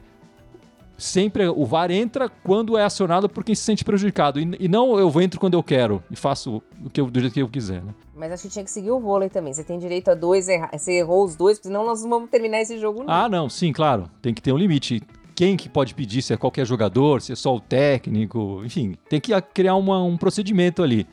sempre 0.96 1.46
o 1.48 1.64
VAR 1.64 1.90
entra 1.90 2.28
quando 2.28 2.76
é 2.76 2.82
acionado 2.82 3.28
por 3.28 3.44
quem 3.44 3.54
se 3.54 3.62
sente 3.62 3.84
prejudicado. 3.84 4.40
E, 4.40 4.48
e 4.60 4.68
não 4.68 4.98
eu 4.98 5.08
entro 5.20 5.38
quando 5.40 5.54
eu 5.54 5.62
quero 5.62 6.02
e 6.10 6.16
faço 6.16 6.62
o 6.84 6.90
que 6.90 7.00
eu, 7.00 7.10
do 7.10 7.20
jeito 7.20 7.32
que 7.32 7.42
eu 7.42 7.48
quiser, 7.48 7.82
né? 7.82 7.94
Mas 8.14 8.32
acho 8.32 8.42
que 8.44 8.48
tinha 8.48 8.64
que 8.64 8.70
seguir 8.70 8.90
o 8.90 8.98
vôlei 8.98 9.28
também. 9.28 9.54
Você 9.54 9.62
tem 9.62 9.78
direito 9.78 10.08
a 10.08 10.14
dois, 10.14 10.48
errar. 10.48 10.70
você 10.72 10.98
errou 10.98 11.24
os 11.24 11.36
dois, 11.36 11.58
senão 11.62 11.86
nós 11.86 12.02
não 12.02 12.10
vamos 12.10 12.30
terminar 12.30 12.60
esse 12.60 12.78
jogo. 12.78 13.04
Não. 13.04 13.12
Ah, 13.14 13.28
não, 13.28 13.48
sim, 13.48 13.72
claro. 13.72 14.10
Tem 14.20 14.34
que 14.34 14.42
ter 14.42 14.52
um 14.52 14.56
limite 14.56 15.00
quem 15.38 15.56
que 15.56 15.68
pode 15.68 15.94
pedir, 15.94 16.20
se 16.20 16.32
é 16.32 16.36
qualquer 16.36 16.66
jogador, 16.66 17.22
se 17.22 17.30
é 17.30 17.36
só 17.36 17.54
o 17.54 17.60
técnico, 17.60 18.60
enfim, 18.64 18.96
tem 19.08 19.20
que 19.20 19.40
criar 19.54 19.76
uma, 19.76 20.02
um 20.02 20.16
procedimento 20.16 20.82
ali. 20.82 21.06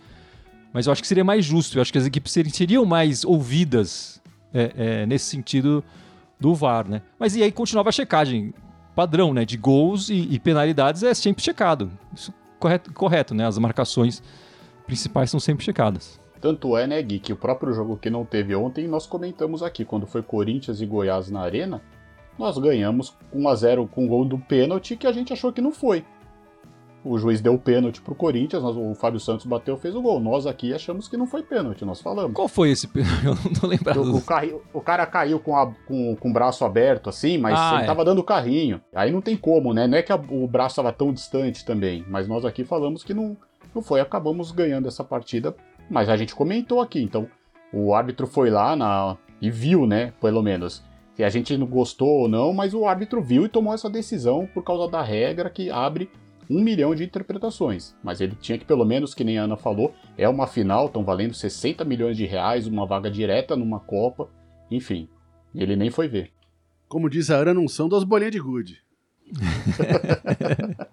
Mas 0.74 0.88
eu 0.88 0.92
acho 0.92 1.00
que 1.00 1.08
seria 1.08 1.24
mais 1.24 1.46
justo, 1.46 1.78
eu 1.78 1.82
acho 1.84 1.92
que 1.92 2.00
as 2.00 2.08
equipes 2.08 2.32
seriam 2.32 2.84
mais 2.86 3.24
ouvidas 3.24 4.20
é, 4.52 4.72
é, 4.76 5.06
nesse 5.06 5.26
sentido 5.26 5.84
do 6.40 6.56
VAR, 6.56 6.90
né? 6.90 7.04
Mas 7.20 7.36
e 7.36 7.44
aí 7.44 7.52
continuava 7.52 7.90
a 7.90 7.92
checagem 7.92 8.52
padrão, 8.96 9.32
né? 9.32 9.46
De 9.46 9.58
gols 9.58 10.10
e, 10.10 10.28
e 10.32 10.40
penalidades 10.40 11.04
é 11.04 11.14
sempre 11.14 11.44
checado. 11.44 11.92
Isso 12.12 12.34
correto, 12.58 12.92
correto, 12.94 13.36
né? 13.36 13.46
As 13.46 13.60
marcações 13.60 14.24
principais 14.88 15.30
são 15.30 15.40
sempre 15.40 15.64
checadas. 15.64 16.20
Tanto 16.42 16.76
é, 16.76 16.88
né, 16.88 17.00
Gui, 17.04 17.20
que 17.20 17.32
o 17.32 17.38
próprio 17.38 17.74
jogo 17.74 17.96
que 17.96 18.10
não 18.10 18.26
teve 18.26 18.56
ontem, 18.56 18.88
nós 18.88 19.06
comentamos 19.06 19.62
aqui, 19.62 19.86
quando 19.86 20.08
foi 20.08 20.24
Corinthians 20.24 20.82
e 20.82 20.86
Goiás 20.88 21.30
na 21.30 21.42
Arena, 21.42 21.80
nós 22.38 22.58
ganhamos 22.58 23.16
1 23.34 23.48
a 23.48 23.56
0 23.56 23.88
com 23.88 24.06
o 24.06 24.08
gol 24.08 24.26
do 24.26 24.38
pênalti 24.38 24.96
que 24.96 25.08
a 25.08 25.12
gente 25.12 25.32
achou 25.34 25.52
que 25.52 25.62
não 25.62 25.72
foi. 25.72 26.04
O 27.06 27.20
juiz 27.20 27.40
deu 27.40 27.54
o 27.54 27.60
pênalti 27.60 28.02
pro 28.02 28.16
Corinthians, 28.16 28.64
nós, 28.64 28.76
o 28.76 28.96
Fábio 28.96 29.20
Santos 29.20 29.46
bateu, 29.46 29.78
fez 29.78 29.96
o 29.96 30.02
gol. 30.02 30.20
Nós 30.20 30.48
aqui 30.48 30.74
achamos 30.74 31.08
que 31.08 31.16
não 31.16 31.28
foi 31.28 31.44
pênalti, 31.44 31.86
nós 31.86 32.02
falamos. 32.02 32.34
Qual 32.34 32.48
foi 32.48 32.72
esse 32.72 32.88
pênalti? 32.88 33.22
Eu 33.24 33.36
não 33.36 33.54
tô 33.54 33.68
lembrado. 33.68 34.02
O, 34.02 34.18
o, 34.18 34.62
o 34.74 34.82
cara 34.82 35.06
caiu 35.06 35.40
com, 35.40 35.56
a, 35.56 35.72
com, 35.88 36.16
com 36.16 36.30
o 36.32 36.34
braço 36.34 36.66
aberto 36.66 37.08
assim, 37.08 37.38
mas 37.38 37.54
ah, 37.60 37.76
ele 37.76 37.84
é. 37.84 37.86
tava 37.86 38.04
dando 38.04 38.24
carrinho. 38.24 38.82
Aí 38.94 39.12
não 39.12 39.22
tem 39.22 39.38
como, 39.38 39.72
né? 39.72 39.86
Não 39.86 40.00
é 40.00 40.02
que 40.02 40.12
a, 40.12 40.16
o 40.16 40.48
braço 40.48 40.74
estava 40.74 40.92
tão 40.92 41.14
distante 41.14 41.64
também, 41.64 42.04
mas 42.10 42.28
nós 42.28 42.44
aqui 42.44 42.64
falamos 42.64 43.04
que 43.04 43.14
não, 43.14 43.38
não 43.74 43.84
foi. 43.84 44.02
Acabamos 44.02 44.52
ganhando 44.52 44.88
essa 44.88 45.04
partida, 45.04 45.56
mas 45.88 46.10
a 46.10 46.18
gente 46.18 46.34
comentou 46.34 46.82
aqui. 46.82 47.04
Então 47.04 47.28
o 47.72 47.94
árbitro 47.94 48.26
foi 48.26 48.50
lá 48.50 48.76
na, 48.76 49.16
e 49.40 49.52
viu, 49.52 49.86
né? 49.86 50.12
Pelo 50.20 50.42
menos 50.42 50.84
se 51.16 51.24
a 51.24 51.30
gente 51.30 51.58
não 51.58 51.66
gostou 51.66 52.22
ou 52.22 52.28
não, 52.28 52.54
mas 52.54 52.74
o 52.74 52.86
árbitro 52.86 53.22
viu 53.22 53.46
e 53.46 53.50
tomou 53.50 53.74
essa 53.74 53.90
decisão 53.90 54.48
por 54.54 54.64
causa 54.64 54.92
da 54.92 55.02
regra 55.02 55.50
que 55.50 55.70
abre 55.70 56.10
um 56.50 56.62
milhão 56.62 56.94
de 56.94 57.04
interpretações. 57.04 57.96
Mas 58.04 58.22
ele 58.22 58.36
tinha 58.36 58.58
que, 58.58 58.66
pelo 58.66 58.86
menos, 58.86 59.14
que 59.14 59.24
nem 59.24 59.40
a 59.40 59.44
Ana 59.44 59.58
falou, 59.58 59.94
é 60.18 60.28
uma 60.28 60.46
final, 60.46 60.88
estão 60.88 61.04
valendo 61.04 61.34
60 61.34 61.84
milhões 61.86 62.18
de 62.18 62.26
reais, 62.26 62.68
uma 62.68 62.86
vaga 62.86 63.10
direta 63.10 63.56
numa 63.56 63.80
Copa, 63.80 64.30
enfim. 64.70 65.08
Ele 65.54 65.76
nem 65.76 65.90
foi 65.90 66.08
ver. 66.08 66.32
Como 66.88 67.10
diz 67.10 67.32
a 67.32 67.38
Ana, 67.38 67.54
não 67.54 67.68
são 67.68 67.88
duas 67.88 68.04
bolinhas 68.04 68.34
de 68.34 68.40
gude. 68.40 68.82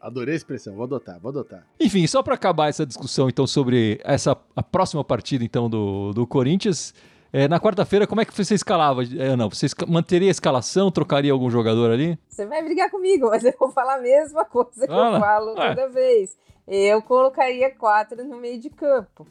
Adorei 0.00 0.34
a 0.34 0.36
expressão, 0.36 0.74
vou 0.74 0.84
adotar, 0.84 1.20
vou 1.20 1.28
adotar. 1.28 1.66
Enfim, 1.78 2.06
só 2.06 2.22
para 2.22 2.34
acabar 2.34 2.68
essa 2.68 2.86
discussão 2.86 3.28
então 3.28 3.46
sobre 3.46 4.00
essa 4.02 4.36
a 4.56 4.62
próxima 4.62 5.04
partida 5.04 5.44
então 5.44 5.68
do, 5.68 6.12
do 6.12 6.26
Corinthians, 6.26 6.94
é, 7.32 7.46
na 7.46 7.60
quarta-feira, 7.60 8.06
como 8.06 8.20
é 8.20 8.24
que 8.24 8.36
você 8.36 8.54
escalava, 8.54 9.02
Ana? 9.18 9.48
Você 9.48 9.66
manteria 9.86 10.28
a 10.28 10.30
escalação, 10.30 10.90
trocaria 10.90 11.32
algum 11.32 11.50
jogador 11.50 11.92
ali? 11.92 12.18
Você 12.28 12.44
vai 12.44 12.62
brigar 12.62 12.90
comigo, 12.90 13.28
mas 13.28 13.44
eu 13.44 13.54
vou 13.58 13.70
falar 13.70 13.96
a 13.96 14.00
mesma 14.00 14.44
coisa 14.44 14.86
que 14.86 14.92
eu 14.92 15.20
falo 15.20 15.50
é. 15.58 15.74
toda 15.74 15.88
vez. 15.88 16.36
Eu 16.66 17.00
colocaria 17.02 17.74
quatro 17.74 18.24
no 18.24 18.36
meio 18.36 18.60
de 18.60 18.68
campo. 18.70 19.26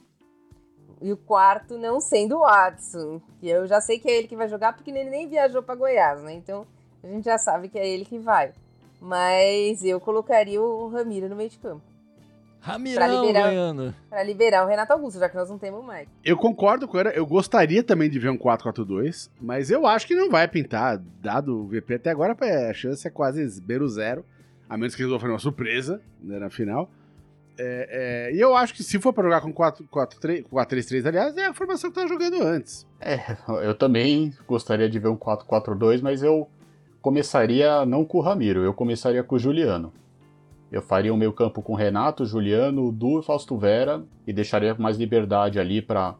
E 1.01 1.11
o 1.11 1.17
quarto 1.17 1.77
não 1.77 1.99
sendo 1.99 2.37
o 2.37 2.39
Watson. 2.39 3.21
Que 3.39 3.47
eu 3.47 3.67
já 3.67 3.79
sei 3.81 3.99
que 3.99 4.09
é 4.09 4.17
ele 4.17 4.27
que 4.27 4.35
vai 4.35 4.47
jogar, 4.47 4.73
porque 4.73 4.91
ele 4.91 5.09
nem 5.09 5.27
viajou 5.27 5.63
para 5.63 5.75
Goiás, 5.75 6.21
né? 6.21 6.33
Então 6.33 6.65
a 7.03 7.07
gente 7.07 7.25
já 7.25 7.37
sabe 7.37 7.69
que 7.69 7.79
é 7.79 7.87
ele 7.87 8.05
que 8.05 8.17
vai. 8.17 8.53
Mas 9.01 9.83
eu 9.83 9.99
colocaria 9.99 10.61
o 10.61 10.89
Ramiro 10.89 11.29
no 11.29 11.35
meio 11.35 11.49
de 11.49 11.57
campo. 11.57 11.88
Ramirão 12.61 13.25
liberar- 13.25 13.47
ganhando. 13.49 13.95
Pra 14.09 14.23
liberar 14.23 14.65
o 14.65 14.67
Renato 14.67 14.93
Augusto, 14.93 15.19
já 15.19 15.29
que 15.29 15.35
nós 15.35 15.49
não 15.49 15.57
temos 15.57 15.83
Mike. 15.85 16.09
Eu 16.23 16.37
concordo 16.37 16.87
com 16.87 16.99
ela. 16.99 17.09
Eu 17.11 17.25
gostaria 17.25 17.81
também 17.83 18.09
de 18.09 18.19
ver 18.19 18.29
um 18.29 18.37
4-4-2, 18.37 19.29
mas 19.41 19.71
eu 19.71 19.85
acho 19.87 20.05
que 20.05 20.15
não 20.15 20.29
vai 20.29 20.47
pintar. 20.47 20.99
Dado 21.21 21.61
o 21.63 21.67
VP 21.67 21.95
até 21.95 22.09
agora, 22.09 22.35
é, 22.41 22.69
a 22.69 22.73
chance 22.73 23.07
é 23.07 23.11
quase 23.11 23.61
beiro 23.61 23.87
zero. 23.87 24.25
A 24.69 24.77
menos 24.77 24.93
que 24.95 25.01
eles 25.01 25.09
vão 25.09 25.19
fazer 25.19 25.33
uma 25.33 25.39
surpresa 25.39 26.01
né, 26.21 26.37
na 26.37 26.49
final. 26.49 26.89
É, 27.61 28.29
é, 28.31 28.35
e 28.35 28.39
eu 28.39 28.55
acho 28.55 28.73
que 28.73 28.83
se 28.83 28.99
for 28.99 29.11
pra 29.11 29.23
jogar 29.23 29.41
com 29.41 29.53
4-3-3, 29.53 30.45
4-3-3, 30.49 31.05
aliás, 31.07 31.35
é 31.35 31.47
a 31.47 31.53
formação 31.53 31.89
que 31.89 31.95
tava 31.95 32.07
jogando 32.07 32.41
antes. 32.41 32.87
É, 33.01 33.35
eu 33.63 33.75
também 33.75 34.33
gostaria 34.47 34.89
de 34.89 34.97
ver 34.99 35.09
um 35.09 35.17
4-4-2, 35.17 36.01
mas 36.01 36.23
eu 36.23 36.47
começaria 37.01 37.85
não 37.85 38.05
com 38.05 38.17
o 38.19 38.21
Ramiro, 38.21 38.63
eu 38.63 38.73
começaria 38.73 39.23
com 39.23 39.35
o 39.35 39.39
Juliano. 39.39 39.91
Eu 40.71 40.81
faria 40.81 41.13
o 41.13 41.17
meio 41.17 41.33
campo 41.33 41.61
com 41.61 41.73
Renato, 41.73 42.25
Juliano, 42.25 42.91
Du 42.91 43.19
e 43.19 43.23
Fausto 43.23 43.57
Vera 43.57 44.03
e 44.27 44.33
deixaria 44.33 44.75
mais 44.75 44.97
liberdade 44.97 45.59
ali 45.59 45.81
para 45.81 46.15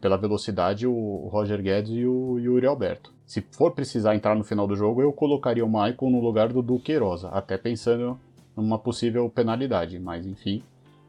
pela 0.00 0.18
velocidade 0.18 0.86
o 0.86 1.28
Roger 1.32 1.62
Guedes 1.62 1.92
e 1.92 2.04
o 2.04 2.38
Yuri 2.38 2.66
Alberto. 2.66 3.12
Se 3.24 3.40
for 3.52 3.72
precisar 3.72 4.14
entrar 4.14 4.34
no 4.34 4.44
final 4.44 4.66
do 4.66 4.76
jogo, 4.76 5.00
eu 5.00 5.12
colocaria 5.12 5.64
o 5.64 5.68
Maicon 5.68 6.10
no 6.10 6.20
lugar 6.20 6.52
do 6.52 6.62
Du 6.62 6.78
Queiroza, 6.78 7.28
até 7.28 7.56
pensando 7.56 8.18
numa 8.56 8.78
possível 8.78 9.28
penalidade, 9.30 9.98
mas 9.98 10.26
enfim. 10.26 10.62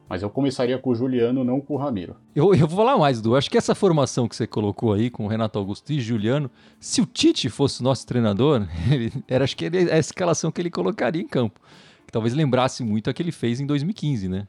Mas 0.09 0.23
eu 0.23 0.29
começaria 0.29 0.77
com 0.79 0.91
o 0.91 0.95
Juliano, 0.95 1.43
não 1.43 1.59
com 1.59 1.73
o 1.73 1.77
Ramiro. 1.77 2.15
Eu, 2.33 2.53
eu 2.53 2.65
vou 2.65 2.77
falar 2.77 2.97
mais, 2.97 3.21
Du. 3.21 3.35
Acho 3.35 3.51
que 3.51 3.57
essa 3.57 3.75
formação 3.75 4.25
que 4.27 4.37
você 4.37 4.47
colocou 4.47 4.93
aí 4.93 5.09
com 5.09 5.25
o 5.25 5.27
Renato 5.27 5.59
Augusto 5.59 5.91
e 5.91 5.99
Juliano, 5.99 6.49
se 6.79 7.01
o 7.01 7.05
Tite 7.05 7.49
fosse 7.49 7.83
nosso 7.83 8.07
treinador, 8.07 8.65
ele, 8.89 9.11
era, 9.27 9.43
acho 9.43 9.57
que 9.57 9.65
ele, 9.65 9.89
é 9.89 9.95
a 9.95 9.99
escalação 9.99 10.49
que 10.49 10.61
ele 10.61 10.71
colocaria 10.71 11.21
em 11.21 11.27
campo. 11.27 11.59
Que 12.07 12.11
talvez 12.11 12.33
lembrasse 12.33 12.83
muito 12.83 13.09
a 13.09 13.13
que 13.13 13.21
ele 13.21 13.31
fez 13.31 13.59
em 13.59 13.67
2015, 13.67 14.27
né? 14.27 14.47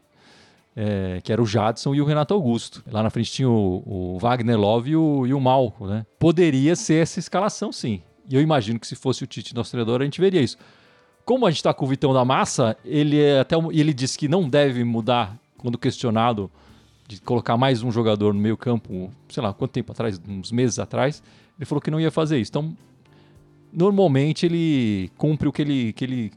É, 0.74 1.20
que 1.22 1.32
era 1.32 1.42
o 1.42 1.46
Jadson 1.46 1.94
e 1.94 2.00
o 2.00 2.04
Renato 2.04 2.32
Augusto. 2.32 2.82
Lá 2.90 3.02
na 3.02 3.10
frente 3.10 3.30
tinha 3.30 3.50
o, 3.50 3.82
o 4.14 4.18
Wagner 4.18 4.58
Love 4.58 4.92
e 4.92 4.96
o, 4.96 5.26
e 5.26 5.34
o 5.34 5.40
Malco, 5.40 5.86
né? 5.86 6.06
Poderia 6.18 6.74
ser 6.76 7.02
essa 7.02 7.18
escalação, 7.18 7.72
sim. 7.72 8.00
E 8.28 8.34
eu 8.34 8.40
imagino 8.40 8.78
que 8.78 8.86
se 8.86 8.94
fosse 8.94 9.24
o 9.24 9.26
Tite 9.26 9.54
nosso 9.54 9.72
treinador, 9.72 10.00
a 10.00 10.04
gente 10.04 10.20
veria 10.20 10.40
isso. 10.40 10.56
Como 11.24 11.46
a 11.46 11.50
gente 11.50 11.58
está 11.58 11.74
com 11.74 11.84
o 11.84 11.88
Vitão 11.88 12.14
da 12.14 12.24
Massa, 12.24 12.76
ele 12.84 13.20
é 13.20 13.40
até 13.40 13.56
ele 13.72 13.92
disse 13.92 14.16
que 14.16 14.28
não 14.28 14.48
deve 14.48 14.84
mudar 14.84 15.36
quando 15.58 15.76
questionado 15.76 16.50
de 17.08 17.20
colocar 17.22 17.56
mais 17.56 17.82
um 17.82 17.90
jogador 17.90 18.32
no 18.34 18.40
meio 18.40 18.56
campo, 18.56 19.10
sei 19.28 19.42
lá, 19.42 19.52
quanto 19.52 19.72
tempo 19.72 19.92
atrás, 19.92 20.20
uns 20.28 20.52
meses 20.52 20.78
atrás, 20.78 21.22
ele 21.58 21.64
falou 21.64 21.80
que 21.80 21.90
não 21.90 21.98
ia 21.98 22.10
fazer 22.10 22.38
isso. 22.38 22.50
Então, 22.50 22.76
normalmente 23.72 24.44
ele 24.44 25.10
cumpre 25.16 25.48
o 25.48 25.52
que 25.52 25.62
ele, 25.62 25.92
que 25.94 26.04
ele 26.04 26.32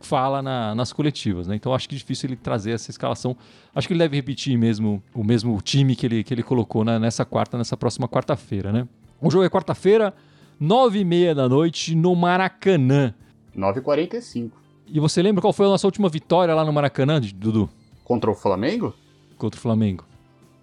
fala 0.00 0.42
na- 0.42 0.74
nas 0.74 0.92
coletivas, 0.92 1.46
né? 1.46 1.56
Então 1.56 1.74
acho 1.74 1.88
que 1.88 1.94
é 1.94 1.98
difícil 1.98 2.28
ele 2.28 2.36
trazer 2.36 2.72
essa 2.72 2.90
escalação. 2.90 3.36
Acho 3.74 3.86
que 3.88 3.92
ele 3.94 4.00
deve 4.00 4.16
repetir 4.16 4.56
mesmo 4.58 5.02
o 5.14 5.24
mesmo 5.24 5.60
time 5.62 5.96
que 5.96 6.06
ele, 6.06 6.22
que 6.24 6.32
ele 6.32 6.42
colocou 6.42 6.84
na- 6.84 6.98
nessa 6.98 7.24
quarta, 7.24 7.56
nessa 7.58 7.76
próxima 7.76 8.08
quarta-feira, 8.08 8.72
né? 8.72 8.86
O 9.20 9.30
jogo 9.30 9.44
é 9.44 9.48
quarta-feira, 9.50 10.12
nove 10.60 11.00
e 11.00 11.04
meia 11.04 11.34
da 11.34 11.48
noite, 11.48 11.94
no 11.94 12.14
Maracanã. 12.14 13.14
9h45. 13.56 14.50
E 14.86 15.00
você 15.00 15.20
lembra 15.22 15.40
qual 15.40 15.52
foi 15.52 15.66
a 15.66 15.70
nossa 15.70 15.86
última 15.86 16.08
vitória 16.08 16.54
lá 16.54 16.64
no 16.64 16.72
Maracanã, 16.72 17.20
Dudu? 17.20 17.68
Contra 18.04 18.30
o 18.30 18.34
Flamengo? 18.34 18.94
Contra 19.36 19.58
o 19.58 19.60
Flamengo. 19.60 20.04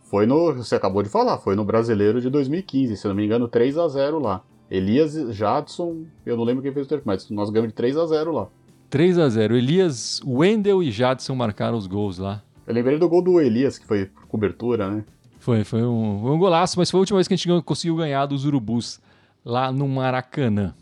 Foi 0.03 0.25
no. 0.25 0.53
Você 0.53 0.75
acabou 0.75 1.01
de 1.03 1.09
falar, 1.09 1.37
foi 1.39 1.55
no 1.55 1.65
brasileiro 1.65 2.21
de 2.21 2.29
2015, 2.29 2.95
se 2.95 3.07
não 3.07 3.15
me 3.15 3.25
engano, 3.25 3.47
3 3.47 3.77
a 3.77 3.87
0 3.87 4.19
lá. 4.19 4.41
Elias 4.71 5.13
Jadson, 5.35 6.03
eu 6.25 6.37
não 6.37 6.43
lembro 6.43 6.61
quem 6.63 6.71
fez 6.71 6.85
o 6.85 6.89
terceiro, 6.89 7.03
mas 7.05 7.29
nós 7.29 7.49
ganhamos 7.49 7.71
de 7.71 7.75
3 7.75 7.97
a 7.97 8.05
0 8.05 8.31
lá. 8.31 8.47
3 8.93 9.17
a 9.17 9.27
0 9.27 9.57
Elias, 9.57 10.21
Wendel 10.23 10.83
e 10.83 10.91
Jadson 10.91 11.33
marcaram 11.33 11.75
os 11.75 11.87
gols 11.87 12.19
lá. 12.19 12.43
Eu 12.67 12.75
lembrei 12.75 12.99
do 12.99 13.09
gol 13.09 13.23
do 13.23 13.41
Elias, 13.41 13.79
que 13.79 13.87
foi 13.87 14.05
por 14.05 14.27
cobertura, 14.27 14.87
né? 14.87 15.03
Foi, 15.39 15.63
foi 15.63 15.81
um, 15.81 16.21
foi 16.21 16.29
um 16.29 16.37
golaço, 16.37 16.77
mas 16.77 16.91
foi 16.91 16.99
a 16.99 17.01
última 17.01 17.17
vez 17.17 17.27
que 17.27 17.33
a 17.33 17.37
gente 17.37 17.63
conseguiu 17.63 17.95
ganhar 17.95 18.27
dos 18.27 18.45
Urubus 18.45 19.01
lá 19.43 19.71
no 19.71 19.87
Maracanã. 19.87 20.75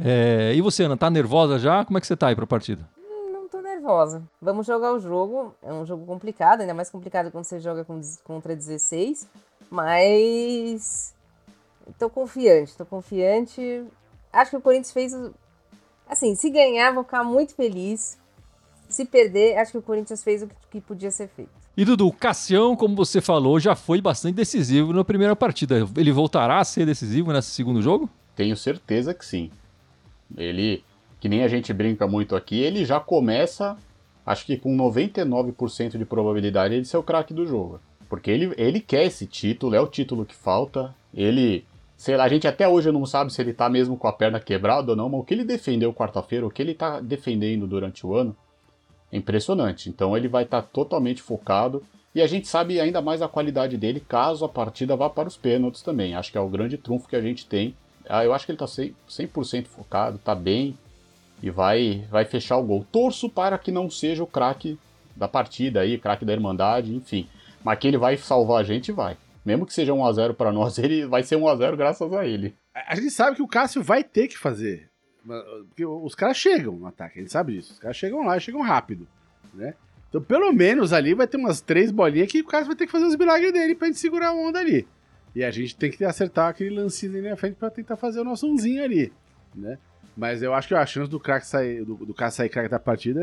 É, 0.00 0.52
e 0.54 0.62
você, 0.62 0.84
Ana, 0.84 0.96
tá 0.96 1.10
nervosa 1.10 1.58
já? 1.58 1.84
Como 1.84 1.98
é 1.98 2.00
que 2.00 2.06
você 2.06 2.16
tá 2.16 2.28
aí 2.28 2.36
pra 2.36 2.46
partida? 2.46 2.88
Não 3.32 3.48
tô 3.48 3.60
nervosa. 3.60 4.22
Vamos 4.40 4.64
jogar 4.64 4.92
o 4.92 5.00
jogo. 5.00 5.56
É 5.64 5.72
um 5.72 5.84
jogo 5.84 6.06
complicado, 6.06 6.60
ainda 6.60 6.72
mais 6.72 6.88
complicado 6.88 7.32
quando 7.32 7.42
você 7.42 7.58
joga 7.58 7.84
com, 7.84 8.00
contra 8.22 8.54
16. 8.54 9.28
Mas. 9.68 11.12
Tô 11.98 12.08
confiante, 12.08 12.76
tô 12.76 12.86
confiante. 12.86 13.84
Acho 14.32 14.52
que 14.52 14.56
o 14.56 14.60
Corinthians 14.60 14.92
fez. 14.92 15.12
Assim, 16.06 16.34
se 16.34 16.50
ganhar, 16.50 16.92
vou 16.94 17.04
ficar 17.04 17.24
muito 17.24 17.54
feliz. 17.54 18.18
Se 18.88 19.04
perder, 19.04 19.58
acho 19.58 19.72
que 19.72 19.78
o 19.78 19.82
Corinthians 19.82 20.22
fez 20.22 20.42
o 20.42 20.46
que- 20.46 20.54
que 20.70 20.80
podia 20.80 21.10
ser 21.10 21.28
feito. 21.28 21.50
E 21.76 21.84
Dudu, 21.84 22.06
o 22.08 22.12
Cassião, 22.12 22.74
como 22.76 22.94
você 22.94 23.20
falou, 23.20 23.58
já 23.60 23.74
foi 23.74 24.00
bastante 24.00 24.36
decisivo 24.36 24.92
na 24.92 25.04
primeira 25.04 25.34
partida. 25.36 25.86
Ele 25.96 26.12
voltará 26.12 26.58
a 26.60 26.64
ser 26.64 26.86
decisivo 26.86 27.32
nesse 27.32 27.50
segundo 27.50 27.82
jogo? 27.82 28.08
Tenho 28.34 28.56
certeza 28.56 29.12
que 29.12 29.24
sim. 29.26 29.50
Ele, 30.36 30.82
que 31.20 31.28
nem 31.28 31.42
a 31.42 31.48
gente 31.48 31.72
brinca 31.72 32.06
muito 32.06 32.34
aqui, 32.36 32.60
ele 32.60 32.84
já 32.84 32.98
começa, 33.00 33.76
acho 34.24 34.46
que 34.46 34.56
com 34.56 34.74
99% 34.74 35.98
de 35.98 36.04
probabilidade 36.04 36.80
de 36.80 36.86
ser 36.88 36.96
o 36.96 37.02
craque 37.02 37.34
do 37.34 37.46
jogo. 37.46 37.80
Porque 38.08 38.30
ele, 38.30 38.54
ele 38.56 38.80
quer 38.80 39.04
esse 39.04 39.26
título, 39.26 39.74
é 39.74 39.80
o 39.80 39.86
título 39.86 40.24
que 40.24 40.34
falta. 40.34 40.94
Ele, 41.12 41.64
sei 41.96 42.16
lá, 42.16 42.24
a 42.24 42.28
gente 42.28 42.46
até 42.46 42.68
hoje 42.68 42.90
não 42.92 43.06
sabe 43.06 43.32
se 43.32 43.40
ele 43.40 43.52
tá 43.52 43.68
mesmo 43.68 43.96
com 43.96 44.06
a 44.06 44.12
perna 44.12 44.38
quebrada 44.38 44.92
ou 44.92 44.96
não, 44.96 45.08
mas 45.08 45.20
o 45.20 45.24
que 45.24 45.34
ele 45.34 45.44
defendeu 45.44 45.92
quarta-feira, 45.92 46.46
o 46.46 46.50
que 46.50 46.62
ele 46.62 46.74
tá 46.74 47.00
defendendo 47.00 47.66
durante 47.66 48.06
o 48.06 48.14
ano, 48.14 48.36
é 49.10 49.16
impressionante. 49.16 49.88
Então 49.88 50.16
ele 50.16 50.28
vai 50.28 50.44
estar 50.44 50.62
totalmente 50.62 51.22
focado. 51.22 51.82
E 52.14 52.22
a 52.22 52.26
gente 52.26 52.48
sabe 52.48 52.80
ainda 52.80 53.02
mais 53.02 53.20
a 53.20 53.28
qualidade 53.28 53.76
dele 53.76 54.00
caso 54.00 54.44
a 54.44 54.48
partida 54.48 54.96
vá 54.96 55.08
para 55.10 55.28
os 55.28 55.36
pênaltis 55.36 55.82
também. 55.82 56.14
Acho 56.14 56.32
que 56.32 56.38
é 56.38 56.40
o 56.40 56.48
grande 56.48 56.78
trunfo 56.78 57.08
que 57.08 57.16
a 57.16 57.20
gente 57.20 57.46
tem. 57.46 57.74
Ah, 58.08 58.24
Eu 58.24 58.32
acho 58.32 58.46
que 58.46 58.52
ele 58.52 58.58
tá 58.58 58.66
100%, 58.66 58.94
100% 59.08 59.66
focado, 59.66 60.18
tá 60.18 60.34
bem 60.34 60.76
e 61.42 61.50
vai, 61.50 62.04
vai 62.10 62.24
fechar 62.24 62.56
o 62.56 62.62
gol. 62.62 62.86
Torço 62.90 63.28
para 63.28 63.58
que 63.58 63.70
não 63.70 63.90
seja 63.90 64.22
o 64.22 64.26
craque 64.26 64.78
da 65.14 65.28
partida 65.28 65.80
aí, 65.80 65.98
craque 65.98 66.24
da 66.24 66.32
Irmandade, 66.32 66.94
enfim. 66.94 67.28
Mas 67.62 67.78
que 67.78 67.88
ele 67.88 67.98
vai 67.98 68.16
salvar 68.16 68.60
a 68.60 68.64
gente, 68.64 68.92
vai. 68.92 69.16
Mesmo 69.46 69.64
que 69.64 69.72
seja 69.72 69.92
1x0 69.92 70.34
para 70.34 70.50
nós, 70.50 70.76
ele 70.82 71.06
vai 71.06 71.22
ser 71.22 71.36
1x0 71.36 71.76
graças 71.76 72.12
a 72.12 72.26
ele. 72.26 72.56
A 72.74 72.92
a 72.92 72.96
gente 72.96 73.10
sabe 73.10 73.36
que 73.36 73.42
o 73.42 73.48
Cássio 73.48 73.80
vai 73.80 74.02
ter 74.02 74.26
que 74.26 74.36
fazer. 74.36 74.90
Porque 75.68 75.84
os 75.86 76.14
caras 76.14 76.36
chegam 76.36 76.74
no 76.74 76.86
ataque, 76.86 77.18
a 77.18 77.22
gente 77.22 77.32
sabe 77.32 77.54
disso. 77.54 77.72
Os 77.72 77.78
caras 77.78 77.96
chegam 77.96 78.24
lá, 78.24 78.38
chegam 78.38 78.60
rápido, 78.60 79.06
né? 79.54 79.74
Então, 80.08 80.20
pelo 80.20 80.52
menos 80.52 80.92
ali 80.92 81.14
vai 81.14 81.26
ter 81.26 81.36
umas 81.36 81.60
três 81.60 81.90
bolinhas 81.90 82.30
que 82.30 82.40
o 82.40 82.46
Cássio 82.46 82.68
vai 82.68 82.76
ter 82.76 82.86
que 82.86 82.92
fazer 82.92 83.06
os 83.06 83.16
milagres 83.16 83.52
dele 83.52 83.74
pra 83.74 83.86
gente 83.86 83.98
segurar 83.98 84.28
a 84.28 84.34
onda 84.34 84.58
ali. 84.58 84.86
E 85.34 85.44
a 85.44 85.50
gente 85.50 85.76
tem 85.76 85.90
que 85.90 86.04
acertar 86.04 86.48
aquele 86.48 86.70
lancinho 86.70 87.18
ali 87.18 87.28
na 87.28 87.36
frente 87.36 87.56
pra 87.56 87.70
tentar 87.70 87.96
fazer 87.96 88.20
o 88.20 88.24
nosso 88.24 88.46
umzinho 88.46 88.82
ali, 88.82 89.12
né? 89.54 89.78
Mas 90.16 90.42
eu 90.42 90.54
acho 90.54 90.68
que 90.68 90.74
a 90.74 90.86
chance 90.86 91.10
do 91.10 91.20
craque 91.20 91.46
sair, 91.46 91.84
do, 91.84 91.94
do 91.96 92.14
Cássio 92.14 92.38
sair 92.38 92.48
craque 92.48 92.70
da 92.70 92.78
partida 92.78 93.20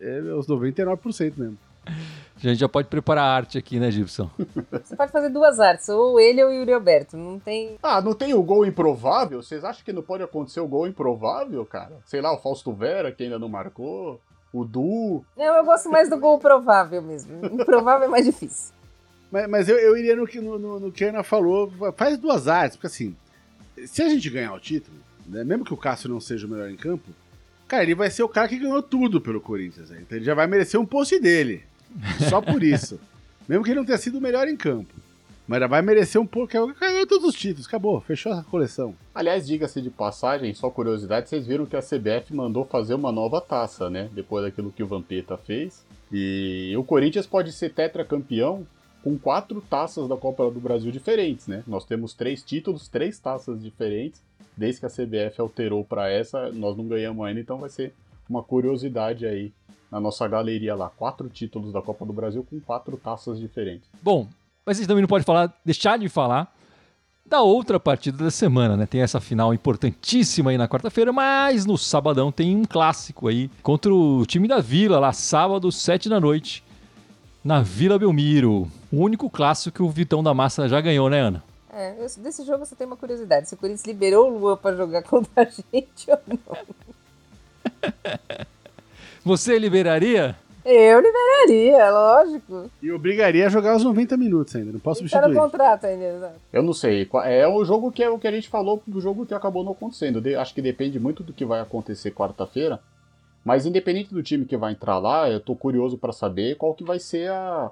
é, 0.00 0.18
é 0.18 0.34
os 0.34 0.46
99% 0.46 1.34
mesmo. 1.36 1.58
A 1.86 2.48
gente 2.48 2.58
já 2.58 2.68
pode 2.68 2.88
preparar 2.88 3.24
a 3.24 3.34
arte 3.34 3.58
aqui, 3.58 3.78
né, 3.78 3.90
Gibson? 3.90 4.30
Você 4.70 4.96
pode 4.96 5.12
fazer 5.12 5.28
duas 5.28 5.60
artes, 5.60 5.88
ou 5.90 6.18
ele 6.18 6.42
ou 6.42 6.50
o 6.50 6.52
Yuri 6.52 6.72
Alberto. 6.72 7.16
Não 7.16 7.38
tem. 7.38 7.76
Ah, 7.82 8.00
não 8.00 8.14
tem 8.14 8.32
o 8.32 8.42
gol 8.42 8.64
improvável? 8.64 9.42
Vocês 9.42 9.62
acham 9.62 9.84
que 9.84 9.92
não 9.92 10.02
pode 10.02 10.22
acontecer 10.22 10.60
o 10.60 10.68
gol 10.68 10.86
improvável, 10.86 11.64
cara? 11.66 11.98
Sei 12.06 12.20
lá, 12.20 12.32
o 12.32 12.38
Fausto 12.38 12.72
Vera, 12.72 13.12
que 13.12 13.24
ainda 13.24 13.38
não 13.38 13.48
marcou. 13.48 14.20
O 14.52 14.64
Du. 14.64 15.22
Não, 15.36 15.56
eu 15.56 15.64
gosto 15.64 15.90
mais 15.90 16.08
do 16.08 16.18
gol 16.18 16.38
provável 16.38 17.00
mesmo. 17.02 17.44
Improvável 17.44 18.06
é 18.06 18.10
mais 18.10 18.24
difícil. 18.24 18.74
Mas, 19.30 19.48
mas 19.48 19.68
eu, 19.68 19.78
eu 19.78 19.96
iria 19.96 20.16
no 20.16 20.26
que, 20.26 20.40
no, 20.40 20.58
no, 20.58 20.80
no 20.80 20.92
que 20.92 21.04
a 21.04 21.10
Ana 21.10 21.22
falou, 21.22 21.72
faz 21.96 22.18
duas 22.18 22.48
artes, 22.48 22.76
porque 22.76 22.88
assim, 22.88 23.16
se 23.86 24.02
a 24.02 24.08
gente 24.08 24.28
ganhar 24.28 24.52
o 24.52 24.58
título, 24.58 24.96
né, 25.26 25.44
mesmo 25.44 25.64
que 25.64 25.72
o 25.72 25.76
Cássio 25.76 26.08
não 26.08 26.20
seja 26.20 26.46
o 26.46 26.50
melhor 26.50 26.68
em 26.68 26.76
campo, 26.76 27.10
cara, 27.68 27.84
ele 27.84 27.94
vai 27.94 28.10
ser 28.10 28.24
o 28.24 28.28
cara 28.28 28.48
que 28.48 28.58
ganhou 28.58 28.82
tudo 28.82 29.20
pelo 29.20 29.40
Corinthians, 29.40 29.90
né? 29.90 29.98
então 30.00 30.18
ele 30.18 30.24
já 30.24 30.34
vai 30.34 30.48
merecer 30.48 30.80
um 30.80 30.86
post 30.86 31.18
dele, 31.20 31.62
só 32.28 32.40
por 32.40 32.62
isso. 32.62 33.00
mesmo 33.48 33.64
que 33.64 33.70
ele 33.70 33.80
não 33.80 33.86
tenha 33.86 33.98
sido 33.98 34.18
o 34.18 34.20
melhor 34.20 34.46
em 34.46 34.56
campo. 34.56 34.94
Mas 35.50 35.68
vai 35.68 35.82
merecer 35.82 36.20
um 36.20 36.26
pouco, 36.26 36.52
ganhou 36.52 37.06
todos 37.08 37.30
os 37.30 37.34
títulos, 37.34 37.66
acabou, 37.66 38.00
fechou 38.00 38.32
a 38.32 38.44
coleção. 38.44 38.94
Aliás, 39.12 39.44
diga-se 39.44 39.82
de 39.82 39.90
passagem, 39.90 40.54
só 40.54 40.70
curiosidade, 40.70 41.28
vocês 41.28 41.44
viram 41.44 41.66
que 41.66 41.74
a 41.74 41.82
CBF 41.82 42.32
mandou 42.32 42.64
fazer 42.64 42.94
uma 42.94 43.10
nova 43.10 43.40
taça, 43.40 43.90
né? 43.90 44.08
Depois 44.12 44.44
daquilo 44.44 44.70
que 44.70 44.84
o 44.84 44.86
Vampeta 44.86 45.36
fez. 45.36 45.84
E 46.12 46.72
o 46.76 46.84
Corinthians 46.84 47.26
pode 47.26 47.50
ser 47.50 47.70
tetracampeão 47.70 48.64
com 49.02 49.18
quatro 49.18 49.60
taças 49.60 50.08
da 50.08 50.16
Copa 50.16 50.48
do 50.48 50.60
Brasil 50.60 50.92
diferentes, 50.92 51.48
né? 51.48 51.64
Nós 51.66 51.84
temos 51.84 52.14
três 52.14 52.44
títulos, 52.44 52.86
três 52.86 53.18
taças 53.18 53.60
diferentes. 53.60 54.22
Desde 54.56 54.78
que 54.78 54.86
a 54.86 54.88
CBF 54.88 55.40
alterou 55.40 55.84
para 55.84 56.08
essa, 56.08 56.52
nós 56.52 56.76
não 56.76 56.86
ganhamos 56.86 57.26
ainda, 57.26 57.40
então 57.40 57.58
vai 57.58 57.70
ser 57.70 57.92
uma 58.28 58.42
curiosidade 58.44 59.26
aí 59.26 59.52
na 59.90 60.00
nossa 60.00 60.26
galeria 60.28 60.74
lá. 60.74 60.90
Quatro 60.90 61.28
títulos 61.28 61.72
da 61.72 61.82
Copa 61.82 62.04
do 62.04 62.12
Brasil 62.12 62.46
com 62.48 62.60
quatro 62.60 62.96
taças 62.96 63.38
diferentes. 63.38 63.88
Bom, 64.02 64.28
mas 64.64 64.76
vocês 64.76 64.86
também 64.86 65.02
não 65.02 65.08
podem 65.08 65.24
falar, 65.24 65.52
deixar 65.64 65.98
de 65.98 66.08
falar 66.08 66.54
da 67.24 67.42
outra 67.42 67.78
partida 67.78 68.24
da 68.24 68.30
semana, 68.30 68.76
né? 68.76 68.86
Tem 68.86 69.02
essa 69.02 69.20
final 69.20 69.54
importantíssima 69.54 70.50
aí 70.50 70.58
na 70.58 70.68
quarta-feira, 70.68 71.12
mas 71.12 71.64
no 71.64 71.78
sabadão 71.78 72.32
tem 72.32 72.56
um 72.56 72.64
clássico 72.64 73.28
aí 73.28 73.48
contra 73.62 73.94
o 73.94 74.26
time 74.26 74.48
da 74.48 74.60
Vila, 74.60 74.98
lá 74.98 75.12
sábado, 75.12 75.70
sete 75.70 76.08
da 76.08 76.18
noite, 76.18 76.64
na 77.44 77.62
Vila 77.62 77.98
Belmiro. 77.98 78.68
O 78.92 78.96
único 78.96 79.30
clássico 79.30 79.76
que 79.76 79.82
o 79.82 79.88
Vitão 79.88 80.22
da 80.22 80.34
Massa 80.34 80.68
já 80.68 80.80
ganhou, 80.80 81.08
né, 81.08 81.20
Ana? 81.20 81.44
É, 81.72 81.92
eu, 81.92 82.06
desse 82.20 82.44
jogo 82.44 82.66
você 82.66 82.74
tem 82.74 82.84
uma 82.86 82.96
curiosidade. 82.96 83.48
Se 83.48 83.54
o 83.54 83.56
Corinthians 83.56 83.86
liberou 83.86 84.28
o 84.28 84.38
Luan 84.38 84.56
pra 84.56 84.74
jogar 84.74 85.02
contra 85.04 85.42
a 85.42 85.44
gente 85.44 86.10
ou 86.10 86.18
não. 86.26 86.56
Você 89.24 89.58
liberaria? 89.58 90.36
Eu 90.64 91.00
liberaria, 91.00 91.90
lógico. 91.90 92.70
E 92.82 92.92
obrigaria 92.92 93.46
a 93.46 93.48
jogar 93.50 93.76
os 93.76 93.82
90 93.84 94.16
minutos 94.16 94.54
ainda, 94.54 94.72
não 94.72 94.78
posso 94.80 95.00
Tá 95.00 95.04
no 95.04 95.08
substituir. 95.10 95.34
contrato 95.36 95.84
ainda, 95.86 96.04
exato. 96.04 96.34
Eu 96.52 96.62
não 96.62 96.72
sei. 96.74 97.08
É 97.24 97.48
o 97.48 97.64
jogo 97.64 97.90
que 97.90 98.02
é 98.02 98.10
o 98.10 98.18
que 98.18 98.28
a 98.28 98.30
gente 98.32 98.48
falou 98.48 98.82
do 98.86 99.00
jogo 99.00 99.24
que 99.24 99.32
acabou 99.34 99.64
não 99.64 99.72
acontecendo. 99.72 100.20
De- 100.20 100.34
acho 100.34 100.54
que 100.54 100.60
depende 100.60 101.00
muito 101.00 101.22
do 101.22 101.32
que 101.32 101.44
vai 101.46 101.60
acontecer 101.60 102.10
quarta-feira. 102.10 102.78
Mas 103.42 103.64
independente 103.64 104.12
do 104.12 104.22
time 104.22 104.44
que 104.44 104.56
vai 104.56 104.72
entrar 104.72 104.98
lá, 104.98 105.30
eu 105.30 105.40
tô 105.40 105.56
curioso 105.56 105.96
pra 105.96 106.12
saber 106.12 106.56
qual 106.56 106.74
que 106.74 106.84
vai 106.84 106.98
ser 106.98 107.30
a, 107.30 107.70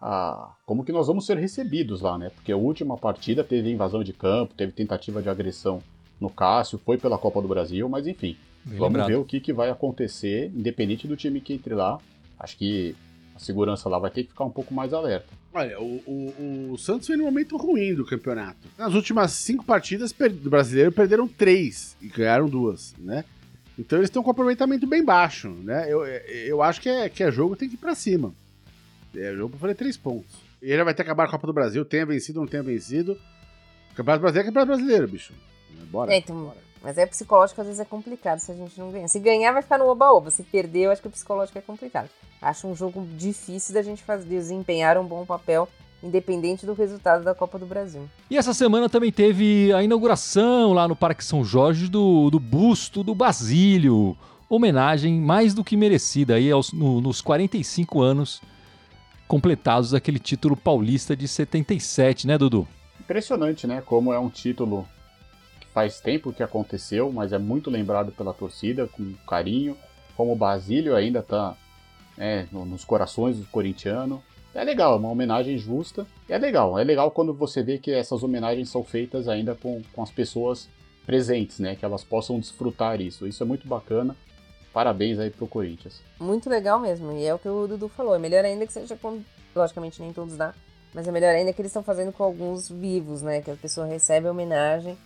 a. 0.00 0.50
Como 0.64 0.84
que 0.84 0.92
nós 0.92 1.08
vamos 1.08 1.26
ser 1.26 1.36
recebidos 1.36 2.00
lá, 2.00 2.16
né? 2.16 2.30
Porque 2.32 2.52
a 2.52 2.56
última 2.56 2.96
partida 2.96 3.42
teve 3.42 3.72
invasão 3.72 4.04
de 4.04 4.12
campo, 4.12 4.54
teve 4.54 4.70
tentativa 4.70 5.20
de 5.20 5.28
agressão 5.28 5.80
no 6.20 6.30
Cássio, 6.30 6.78
foi 6.86 6.96
pela 6.96 7.18
Copa 7.18 7.42
do 7.42 7.48
Brasil, 7.48 7.88
mas 7.88 8.06
enfim. 8.06 8.36
Bem 8.64 8.78
Vamos 8.78 8.92
lembrado. 8.92 9.08
ver 9.08 9.16
o 9.16 9.24
que, 9.24 9.40
que 9.40 9.52
vai 9.52 9.70
acontecer, 9.70 10.50
independente 10.54 11.08
do 11.08 11.16
time 11.16 11.40
que 11.40 11.52
entre 11.54 11.74
lá. 11.74 11.98
Acho 12.38 12.56
que 12.56 12.94
a 13.34 13.38
segurança 13.38 13.88
lá 13.88 13.98
vai 13.98 14.10
ter 14.10 14.24
que 14.24 14.30
ficar 14.30 14.44
um 14.44 14.50
pouco 14.50 14.72
mais 14.74 14.92
alerta. 14.92 15.28
Olha, 15.52 15.80
o, 15.80 16.00
o, 16.06 16.70
o 16.72 16.78
Santos 16.78 17.08
vem 17.08 17.16
num 17.16 17.24
momento 17.24 17.56
ruim 17.56 17.94
do 17.94 18.04
campeonato. 18.06 18.68
Nas 18.78 18.94
últimas 18.94 19.32
cinco 19.32 19.64
partidas 19.64 20.12
do 20.12 20.50
brasileiro, 20.50 20.92
perderam 20.92 21.26
três 21.26 21.96
e 22.00 22.06
ganharam 22.06 22.48
duas, 22.48 22.94
né? 22.98 23.24
Então 23.78 23.98
eles 23.98 24.10
têm 24.10 24.20
um 24.20 24.24
comprometimento 24.24 24.86
bem 24.86 25.04
baixo, 25.04 25.48
né? 25.48 25.90
Eu, 25.90 26.04
eu 26.04 26.62
acho 26.62 26.80
que 26.80 26.88
é, 26.88 27.08
que 27.08 27.22
é 27.22 27.32
jogo, 27.32 27.56
tem 27.56 27.68
que 27.68 27.74
ir 27.74 27.78
pra 27.78 27.94
cima. 27.94 28.32
É 29.16 29.34
jogo 29.34 29.50
pra 29.50 29.60
fazer 29.60 29.74
três 29.74 29.96
pontos. 29.96 30.30
E 30.62 30.70
ele 30.70 30.84
vai 30.84 30.94
ter 30.94 31.02
que 31.02 31.08
acabar 31.08 31.24
a 31.24 31.30
Copa 31.30 31.46
do 31.46 31.52
Brasil, 31.52 31.84
tenha 31.84 32.04
vencido 32.04 32.38
ou 32.38 32.44
não 32.44 32.50
tenha 32.50 32.62
vencido. 32.62 33.18
Campeonato 33.94 34.20
Brasileiro 34.20 34.48
é 34.48 34.52
Campeonato 34.52 34.76
Brasileiro, 34.76 35.08
bicho. 35.08 35.32
Bora. 35.90 36.12
É, 36.12 36.18
então, 36.18 36.54
mas 36.82 36.96
é 36.98 37.04
psicológico, 37.06 37.60
às 37.60 37.66
vezes 37.66 37.80
é 37.80 37.84
complicado 37.84 38.38
se 38.38 38.50
a 38.50 38.54
gente 38.54 38.78
não 38.78 38.90
ganhar. 38.90 39.08
Se 39.08 39.18
ganhar, 39.18 39.52
vai 39.52 39.62
ficar 39.62 39.78
no 39.78 39.86
oba-oba. 39.88 40.30
Se 40.30 40.42
perder, 40.42 40.84
eu 40.86 40.90
acho 40.90 41.02
que 41.02 41.08
o 41.08 41.10
psicológico 41.10 41.58
é 41.58 41.60
complicado. 41.60 42.08
Acho 42.40 42.66
um 42.68 42.74
jogo 42.74 43.06
difícil 43.16 43.74
da 43.74 43.82
gente 43.82 44.02
fazer, 44.02 44.26
desempenhar 44.26 44.96
um 44.96 45.04
bom 45.04 45.26
papel, 45.26 45.68
independente 46.02 46.64
do 46.64 46.72
resultado 46.72 47.22
da 47.22 47.34
Copa 47.34 47.58
do 47.58 47.66
Brasil. 47.66 48.08
E 48.30 48.36
essa 48.38 48.54
semana 48.54 48.88
também 48.88 49.12
teve 49.12 49.70
a 49.74 49.82
inauguração 49.82 50.72
lá 50.72 50.88
no 50.88 50.96
Parque 50.96 51.22
São 51.22 51.44
Jorge 51.44 51.86
do, 51.88 52.30
do 52.30 52.40
busto 52.40 53.04
do 53.04 53.14
Basílio. 53.14 54.16
Homenagem 54.48 55.20
mais 55.20 55.52
do 55.52 55.62
que 55.62 55.76
merecida 55.76 56.34
aí 56.36 56.50
aos, 56.50 56.72
no- 56.72 57.00
nos 57.00 57.20
45 57.20 58.00
anos 58.00 58.40
completados 59.28 59.90
daquele 59.92 60.18
título 60.18 60.56
paulista 60.56 61.14
de 61.14 61.28
77, 61.28 62.26
né, 62.26 62.36
Dudu? 62.36 62.66
Impressionante, 62.98 63.66
né? 63.66 63.80
Como 63.84 64.12
é 64.12 64.18
um 64.18 64.28
título 64.28 64.88
faz 65.72 66.00
tempo 66.00 66.32
que 66.32 66.42
aconteceu, 66.42 67.12
mas 67.12 67.32
é 67.32 67.38
muito 67.38 67.70
lembrado 67.70 68.12
pela 68.12 68.32
torcida, 68.34 68.86
com 68.86 69.14
carinho. 69.26 69.76
Como 70.16 70.32
o 70.32 70.36
Basílio 70.36 70.94
ainda 70.96 71.22
tá 71.22 71.56
né, 72.16 72.46
no- 72.52 72.64
nos 72.66 72.84
corações 72.84 73.36
dos 73.38 73.46
corintianos. 73.48 74.20
É 74.54 74.64
legal, 74.64 74.94
é 74.94 74.96
uma 74.98 75.08
homenagem 75.10 75.56
justa. 75.56 76.06
É 76.28 76.36
legal, 76.36 76.78
é 76.78 76.82
legal 76.84 77.10
quando 77.12 77.32
você 77.32 77.62
vê 77.62 77.78
que 77.78 77.90
essas 77.92 78.22
homenagens 78.22 78.68
são 78.68 78.82
feitas 78.82 79.28
ainda 79.28 79.54
com, 79.54 79.80
com 79.92 80.02
as 80.02 80.10
pessoas 80.10 80.68
presentes, 81.06 81.58
né? 81.60 81.76
Que 81.76 81.84
elas 81.84 82.02
possam 82.04 82.38
desfrutar 82.38 83.00
isso. 83.00 83.26
Isso 83.26 83.42
é 83.42 83.46
muito 83.46 83.66
bacana. 83.68 84.16
Parabéns 84.72 85.18
aí 85.18 85.30
pro 85.30 85.46
Corinthians. 85.46 86.00
Muito 86.18 86.50
legal 86.50 86.78
mesmo. 86.80 87.12
E 87.12 87.24
é 87.24 87.32
o 87.34 87.38
que 87.38 87.48
o 87.48 87.66
Dudu 87.66 87.88
falou. 87.88 88.14
É 88.14 88.18
melhor 88.18 88.44
ainda 88.44 88.66
que 88.66 88.72
seja 88.72 88.96
com. 88.96 89.20
Logicamente, 89.54 90.00
nem 90.02 90.12
todos 90.12 90.36
dá. 90.36 90.52
Mas 90.92 91.06
é 91.08 91.12
melhor 91.12 91.34
ainda 91.34 91.52
que 91.52 91.60
eles 91.62 91.70
estão 91.70 91.82
fazendo 91.82 92.12
com 92.12 92.22
alguns 92.22 92.68
vivos, 92.68 93.22
né? 93.22 93.40
Que 93.40 93.50
a 93.52 93.56
pessoa 93.56 93.86
recebe 93.86 94.26
a 94.26 94.30
homenagem, 94.32 94.96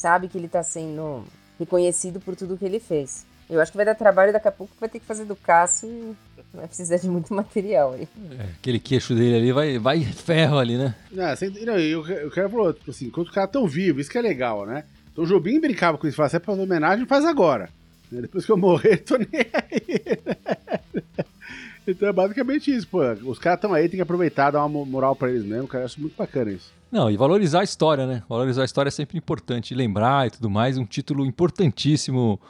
sabe 0.00 0.28
que 0.28 0.38
ele 0.38 0.48
tá 0.48 0.62
sendo 0.62 1.24
reconhecido 1.58 2.20
por 2.20 2.34
tudo 2.34 2.56
que 2.56 2.64
ele 2.64 2.80
fez. 2.80 3.26
Eu 3.48 3.60
acho 3.60 3.70
que 3.70 3.76
vai 3.76 3.84
dar 3.84 3.94
trabalho 3.94 4.32
daqui 4.32 4.48
a 4.48 4.52
pouco 4.52 4.72
vai 4.80 4.88
ter 4.88 4.98
que 4.98 5.04
fazer 5.04 5.24
do 5.24 5.36
Cássio 5.36 5.88
e 5.88 6.16
vai 6.56 6.66
precisar 6.66 6.96
de 6.96 7.08
muito 7.08 7.32
material 7.34 7.92
aí. 7.92 8.08
É, 8.38 8.44
aquele 8.58 8.78
queixo 8.80 9.14
dele 9.14 9.36
ali 9.36 9.52
vai, 9.52 9.78
vai 9.78 10.02
ferro 10.04 10.58
ali, 10.58 10.78
né? 10.78 10.94
Não, 11.10 11.36
sem, 11.36 11.50
não, 11.50 11.78
eu, 11.78 12.06
eu 12.06 12.30
quero 12.30 12.48
falar, 12.48 12.72
tipo 12.72 12.90
assim, 12.90 13.06
enquanto 13.06 13.28
os 13.28 13.34
caras 13.34 13.50
tão 13.50 13.66
vivos, 13.66 14.02
isso 14.02 14.10
que 14.10 14.18
é 14.18 14.22
legal, 14.22 14.64
né? 14.64 14.84
Então 15.12 15.24
o 15.24 15.26
Jobim 15.26 15.60
brincava 15.60 15.98
com 15.98 16.06
isso, 16.06 16.16
falava, 16.16 16.30
se 16.30 16.36
é 16.36 16.38
pra 16.38 16.52
fazer 16.52 16.62
homenagem, 16.62 17.06
faz 17.06 17.24
agora. 17.24 17.68
Depois 18.10 18.46
que 18.46 18.52
eu 18.52 18.56
morrer, 18.56 18.98
tô 18.98 19.16
nem 19.18 19.28
aí. 19.52 21.24
então 21.86 22.08
é 22.08 22.12
basicamente 22.12 22.74
isso, 22.74 22.86
pô. 22.88 23.00
Os 23.24 23.38
caras 23.38 23.58
estão 23.58 23.72
aí, 23.74 23.88
tem 23.88 23.96
que 23.98 24.02
aproveitar, 24.02 24.50
dar 24.50 24.60
uma 24.60 24.68
mo- 24.68 24.86
moral 24.86 25.14
pra 25.16 25.30
eles 25.30 25.44
mesmo, 25.44 25.66
cara. 25.66 25.82
Eu 25.82 25.86
acho 25.86 26.00
muito 26.00 26.16
bacana 26.16 26.50
isso. 26.52 26.72
Não, 26.90 27.10
e 27.10 27.16
valorizar 27.16 27.60
a 27.60 27.64
história, 27.64 28.06
né? 28.06 28.22
Valorizar 28.28 28.62
a 28.62 28.64
história 28.64 28.88
é 28.88 28.90
sempre 28.92 29.16
importante. 29.18 29.74
Lembrar 29.74 30.26
e 30.26 30.30
tudo 30.30 30.50
mais, 30.50 30.76
um 30.76 30.84
título 30.84 31.24
importantíssimo 31.24 32.40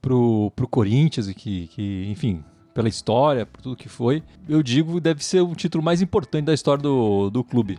pro, 0.00 0.50
pro 0.56 0.66
Corinthians, 0.68 1.28
que, 1.32 1.66
que, 1.68 2.06
enfim, 2.10 2.42
pela 2.72 2.88
história, 2.88 3.44
por 3.46 3.60
tudo 3.60 3.76
que 3.76 3.88
foi. 3.88 4.22
Eu 4.48 4.62
digo, 4.62 5.00
deve 5.00 5.24
ser 5.24 5.40
o 5.42 5.54
título 5.54 5.82
mais 5.84 6.00
importante 6.02 6.44
da 6.46 6.54
história 6.54 6.82
do, 6.82 7.30
do 7.30 7.44
clube. 7.44 7.78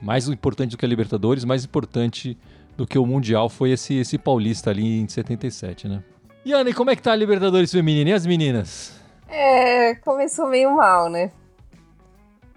Mais 0.00 0.28
importante 0.28 0.70
do 0.72 0.76
que 0.76 0.84
a 0.84 0.88
Libertadores, 0.88 1.44
mais 1.44 1.64
importante 1.64 2.36
do 2.76 2.86
que 2.86 2.98
o 2.98 3.06
Mundial 3.06 3.48
foi 3.48 3.70
esse, 3.70 3.94
esse 3.94 4.18
paulista 4.18 4.70
ali 4.70 5.00
em 5.00 5.08
77, 5.08 5.88
né? 5.88 6.02
E 6.44 6.52
Ana, 6.52 6.70
e 6.70 6.74
como 6.74 6.90
é 6.90 6.96
que 6.96 7.02
tá 7.02 7.12
a 7.12 7.16
Libertadores 7.16 7.72
feminina? 7.72 8.10
E 8.10 8.12
as 8.12 8.26
meninas? 8.26 8.92
É, 9.28 9.94
começou 9.96 10.46
meio 10.48 10.70
mal, 10.76 11.08
né? 11.08 11.30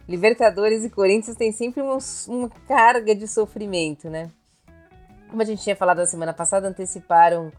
Libertadores 0.08 0.84
e 0.84 0.90
Corinthians 0.90 1.36
tem 1.38 1.52
sempre 1.52 1.82
uns- 1.82 2.28
uma 2.28 2.50
carga 2.68 3.14
de 3.16 3.28
sofrimento, 3.28 4.10
né? 4.10 4.30
Como 5.30 5.42
a 5.42 5.46
gente 5.46 5.62
tinha 5.62 5.76
falado 5.76 5.98
na 6.00 6.06
semana 6.08 6.34
passada, 6.34 6.68
anteciparam, 6.68 7.52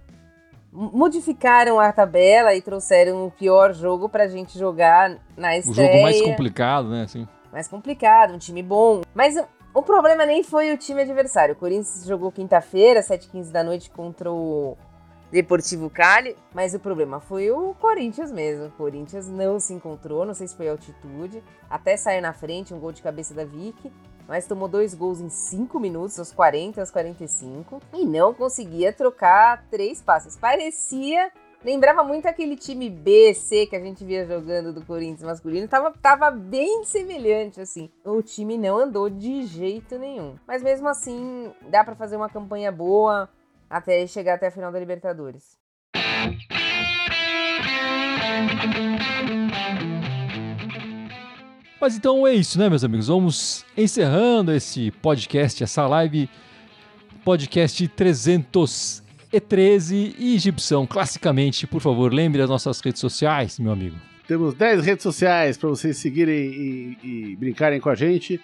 modificaram 0.73 1.79
a 1.79 1.93
tabela 1.93 2.55
e 2.55 2.61
trouxeram 2.63 3.27
o 3.27 3.31
pior 3.31 3.73
jogo 3.73 4.09
pra 4.09 4.27
gente 4.27 4.59
jogar 4.59 5.17
na 5.37 5.51
O 5.51 5.53
estreia. 5.55 5.91
jogo 5.93 6.03
mais 6.03 6.23
complicado, 6.23 6.89
né? 6.89 7.03
Assim. 7.05 7.27
mais 7.53 7.67
complicado, 7.69 8.35
um 8.35 8.39
time 8.39 8.63
bom. 8.63 9.03
Mas 9.15 9.37
o, 9.37 9.45
o 9.75 9.83
problema 9.83 10.25
nem 10.27 10.43
foi 10.43 10.73
o 10.73 10.79
time 10.79 11.03
adversário. 11.03 11.55
O 11.55 11.59
Corinthians 11.59 12.05
jogou 12.07 12.31
quinta-feira, 12.33 13.01
7h15 13.03 13.51
da 13.53 13.63
noite, 13.65 13.91
contra 13.91 14.31
o 14.31 14.77
Deportivo 15.31 15.89
Cali. 15.91 16.37
Mas 16.53 16.75
o 16.75 16.81
problema 16.81 17.21
foi 17.21 17.51
o 17.51 17.75
Corinthians 17.75 18.33
mesmo. 18.33 18.67
O 18.67 18.71
Corinthians 18.73 19.29
não 19.29 19.61
se 19.61 19.73
encontrou, 19.73 20.25
não 20.25 20.35
sei 20.35 20.49
se 20.49 20.57
foi 20.57 20.69
altitude. 20.69 21.43
Até 21.69 21.97
saiu 21.97 22.23
na 22.23 22.33
frente, 22.33 22.75
um 22.75 22.81
gol 22.81 22.93
de 22.93 23.03
cabeça 23.03 23.35
da 23.35 23.45
Vicky. 23.45 23.93
Mas 24.29 24.47
tomou 24.47 24.69
dois 24.69 24.95
gols 24.95 25.21
em 25.21 25.29
5 25.29 25.81
minutos, 25.81 26.19
aos 26.19 26.33
40 26.33 26.81
aos 26.81 26.91
45. 26.91 27.81
E 27.93 28.05
não 28.05 28.33
conseguia 28.33 28.93
trocar 28.93 29.65
três 29.71 30.01
passes. 30.01 30.37
Parecia 30.37 31.33
Lembrava 31.63 32.03
muito 32.03 32.27
aquele 32.27 32.57
time 32.57 32.89
B, 32.89 33.35
C 33.35 33.67
que 33.67 33.77
a 33.77 33.81
gente 33.81 34.03
via 34.03 34.25
jogando 34.25 34.73
do 34.73 34.85
Corinthians 34.85 35.23
masculino. 35.23 35.69
Tava, 35.69 35.93
tava 35.93 36.31
bem 36.31 36.85
semelhante, 36.85 37.61
assim. 37.61 37.91
O 38.03 38.23
time 38.23 38.57
não 38.57 38.79
andou 38.79 39.11
de 39.11 39.43
jeito 39.43 39.99
nenhum. 39.99 40.37
Mas 40.47 40.63
mesmo 40.63 40.89
assim, 40.89 41.53
dá 41.69 41.85
pra 41.85 41.95
fazer 41.95 42.17
uma 42.17 42.31
campanha 42.31 42.73
boa 42.73 43.29
até 43.71 44.05
chegar 44.07 44.35
até 44.35 44.49
a 44.49 44.51
final 44.51 44.73
da 44.73 44.81
Libertadores. 44.81 45.57
Mas 51.81 51.97
então 51.97 52.27
é 52.27 52.35
isso, 52.35 52.59
né, 52.59 52.69
meus 52.69 52.85
amigos? 52.85 53.07
Vamos 53.07 53.65
encerrando 53.75 54.53
esse 54.53 54.91
podcast, 54.91 55.63
essa 55.63 55.87
live, 55.87 56.29
podcast 57.25 57.89
313 57.89 60.15
e 60.19 60.39
Gibson. 60.39 60.87
Classicamente, 60.87 61.67
por 61.67 61.81
favor, 61.81 62.13
lembre 62.13 62.43
as 62.43 62.51
nossas 62.51 62.79
redes 62.81 63.01
sociais, 63.01 63.59
meu 63.59 63.73
amigo. 63.73 63.97
Temos 64.29 64.53
10 64.55 64.85
redes 64.85 65.03
sociais 65.03 65.57
para 65.57 65.71
vocês 65.71 65.97
seguirem 65.97 66.37
e, 66.37 66.99
e 67.03 67.35
brincarem 67.37 67.81
com 67.81 67.89
a 67.89 67.95
gente. 67.95 68.39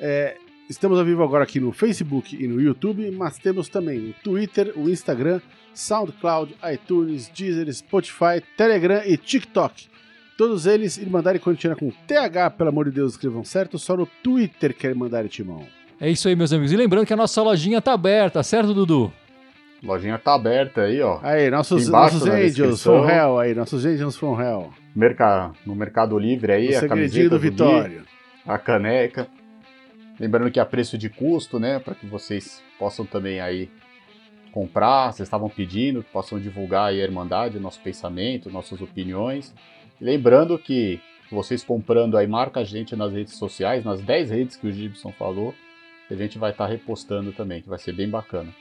É, 0.00 0.36
estamos 0.70 1.00
ao 1.00 1.04
vivo 1.04 1.24
agora 1.24 1.42
aqui 1.42 1.58
no 1.58 1.72
Facebook 1.72 2.36
e 2.40 2.46
no 2.46 2.60
YouTube, 2.60 3.10
mas 3.10 3.36
temos 3.38 3.68
também 3.68 4.10
o 4.10 4.14
Twitter, 4.22 4.72
o 4.76 4.88
Instagram, 4.88 5.40
SoundCloud, 5.74 6.54
iTunes, 6.72 7.28
Deezer, 7.28 7.70
Spotify, 7.74 8.40
Telegram 8.56 9.02
e 9.04 9.16
TikTok. 9.16 9.88
Todos 10.38 10.66
eles 10.66 10.96
Irmandade 10.96 11.40
Corintiana 11.40 11.74
com 11.74 11.90
TH, 11.90 12.50
pelo 12.56 12.70
amor 12.70 12.84
de 12.84 12.92
Deus, 12.92 13.12
escrevam 13.12 13.42
certo, 13.42 13.78
só 13.78 13.96
no 13.96 14.06
Twitter 14.22 14.72
que 14.72 14.86
é 14.86 14.90
Irmandade 14.90 15.28
Timão. 15.28 15.66
É 16.00 16.08
isso 16.08 16.28
aí, 16.28 16.36
meus 16.36 16.52
amigos. 16.52 16.72
E 16.72 16.76
lembrando 16.76 17.04
que 17.04 17.12
a 17.12 17.16
nossa 17.16 17.42
lojinha 17.42 17.82
tá 17.82 17.92
aberta, 17.92 18.42
certo, 18.42 18.72
Dudu? 18.72 19.12
Lojinha 19.82 20.18
tá 20.18 20.34
aberta 20.34 20.82
aí, 20.82 21.02
ó. 21.02 21.18
Aí, 21.22 21.50
nossos, 21.50 21.88
Embaixo 21.88 22.14
nossos 22.14 22.30
Angels 22.30 22.82
from 22.82 23.08
Hell 23.08 23.38
aí, 23.38 23.54
nossos 23.54 23.84
Angels 23.84 24.16
from 24.16 24.40
Hell. 24.40 24.70
Merca... 24.94 25.50
No 25.66 25.74
Mercado 25.74 26.16
Livre 26.18 26.52
aí, 26.52 26.74
o 26.74 26.78
a 26.78 26.88
camiseta 26.88 27.30
do 27.30 27.38
do 27.38 27.40
Gui, 27.40 27.50
Vitório. 27.50 28.02
a 28.46 28.56
caneca. 28.56 29.28
Lembrando 30.20 30.50
que 30.50 30.60
a 30.60 30.66
preço 30.66 30.98
de 30.98 31.08
custo, 31.08 31.58
né, 31.58 31.78
para 31.78 31.94
que 31.94 32.04
vocês 32.04 32.62
possam 32.78 33.06
também 33.06 33.40
aí 33.40 33.70
comprar, 34.52 35.12
vocês 35.12 35.26
estavam 35.26 35.48
pedindo, 35.48 36.02
que 36.02 36.10
possam 36.10 36.38
divulgar 36.38 36.90
aí 36.90 37.00
a 37.00 37.04
Irmandade, 37.04 37.58
nosso 37.58 37.80
pensamento, 37.80 38.50
nossas 38.50 38.82
opiniões. 38.82 39.54
Lembrando 39.98 40.58
que 40.58 41.00
vocês 41.32 41.64
comprando 41.64 42.18
aí, 42.18 42.26
marca 42.26 42.60
a 42.60 42.64
gente 42.64 42.94
nas 42.94 43.14
redes 43.14 43.36
sociais, 43.36 43.82
nas 43.82 44.02
10 44.02 44.30
redes 44.30 44.56
que 44.56 44.66
o 44.66 44.72
Gibson 44.72 45.10
falou, 45.12 45.54
a 46.10 46.14
gente 46.14 46.38
vai 46.38 46.50
estar 46.50 46.66
tá 46.66 46.70
repostando 46.70 47.32
também, 47.32 47.62
que 47.62 47.68
vai 47.68 47.78
ser 47.78 47.94
bem 47.94 48.08
bacana. 48.08 48.52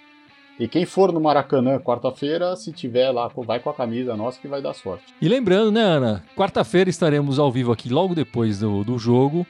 E 0.58 0.68
quem 0.68 0.86
for 0.86 1.12
no 1.12 1.20
Maracanã 1.20 1.80
quarta-feira, 1.80 2.56
se 2.56 2.72
tiver 2.72 3.10
lá, 3.12 3.30
vai 3.36 3.60
com 3.60 3.70
a 3.70 3.74
camisa 3.74 4.16
nossa 4.16 4.40
que 4.40 4.48
vai 4.48 4.62
dar 4.62 4.74
sorte. 4.74 5.06
E 5.22 5.28
lembrando, 5.28 5.72
né, 5.72 5.82
Ana? 5.82 6.24
Quarta-feira 6.36 6.90
estaremos 6.90 7.40
ao 7.40 7.52
vivo 7.52 7.72
aqui 7.72 7.90
logo 7.90 8.14
depois 8.14 8.60
do, 8.60 8.84
do 8.84 9.00
jogo. 9.00 9.48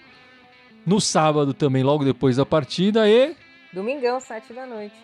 No 0.85 0.99
sábado 0.99 1.53
também, 1.53 1.83
logo 1.83 2.03
depois 2.03 2.37
da 2.37 2.45
partida. 2.45 3.07
E. 3.09 3.35
Domingão, 3.73 4.19
sete 4.19 4.53
da 4.53 4.65
noite. 4.65 4.95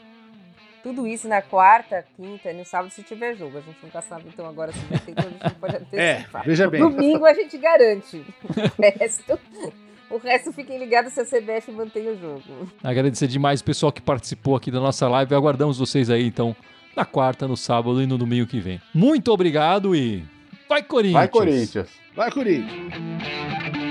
Tudo 0.81 1.07
isso 1.07 1.27
na 1.27 1.41
quarta, 1.41 2.05
quinta 2.15 2.51
e 2.51 2.53
no 2.53 2.63
sábado 2.63 2.91
se 2.91 3.01
tiver 3.01 3.35
jogo. 3.35 3.57
A 3.57 3.61
gente 3.61 3.77
nunca 3.81 4.01
sabe, 4.03 4.25
então 4.27 4.45
agora 4.47 4.71
se 4.71 4.79
vai 4.85 4.99
ter, 4.99 5.11
então 5.11 5.25
a 5.25 5.29
gente 5.29 5.43
não 5.43 5.59
pode 5.59 5.75
antecipar. 5.77 6.41
É, 6.43 6.45
veja 6.45 6.69
bem. 6.69 6.79
Domingo 6.79 7.25
a 7.25 7.33
gente 7.33 7.57
garante. 7.57 8.23
O 8.47 8.81
resto, 8.99 9.39
o 10.11 10.17
resto 10.17 10.53
fiquem 10.53 10.77
ligados 10.77 11.11
se 11.13 11.21
a 11.21 11.25
CBF 11.25 11.71
mantém 11.71 12.07
o 12.07 12.19
jogo. 12.19 12.71
Agradecer 12.83 13.27
demais 13.27 13.61
o 13.61 13.63
pessoal 13.63 13.91
que 13.91 13.99
participou 13.99 14.55
aqui 14.55 14.69
da 14.69 14.79
nossa 14.79 15.07
live. 15.09 15.33
Aguardamos 15.33 15.79
vocês 15.79 16.07
aí, 16.11 16.27
então, 16.27 16.55
na 16.95 17.03
quarta, 17.03 17.47
no 17.47 17.57
sábado 17.57 17.99
e 17.99 18.05
no 18.05 18.17
domingo 18.17 18.45
que 18.45 18.59
vem. 18.59 18.79
Muito 18.93 19.31
obrigado 19.31 19.95
e. 19.95 20.23
Vai, 20.69 20.83
Corinthians! 20.83 21.13
Vai, 21.13 21.27
Corinthians! 21.27 21.89
Vai, 22.15 22.31
Corinthians! 22.31 23.84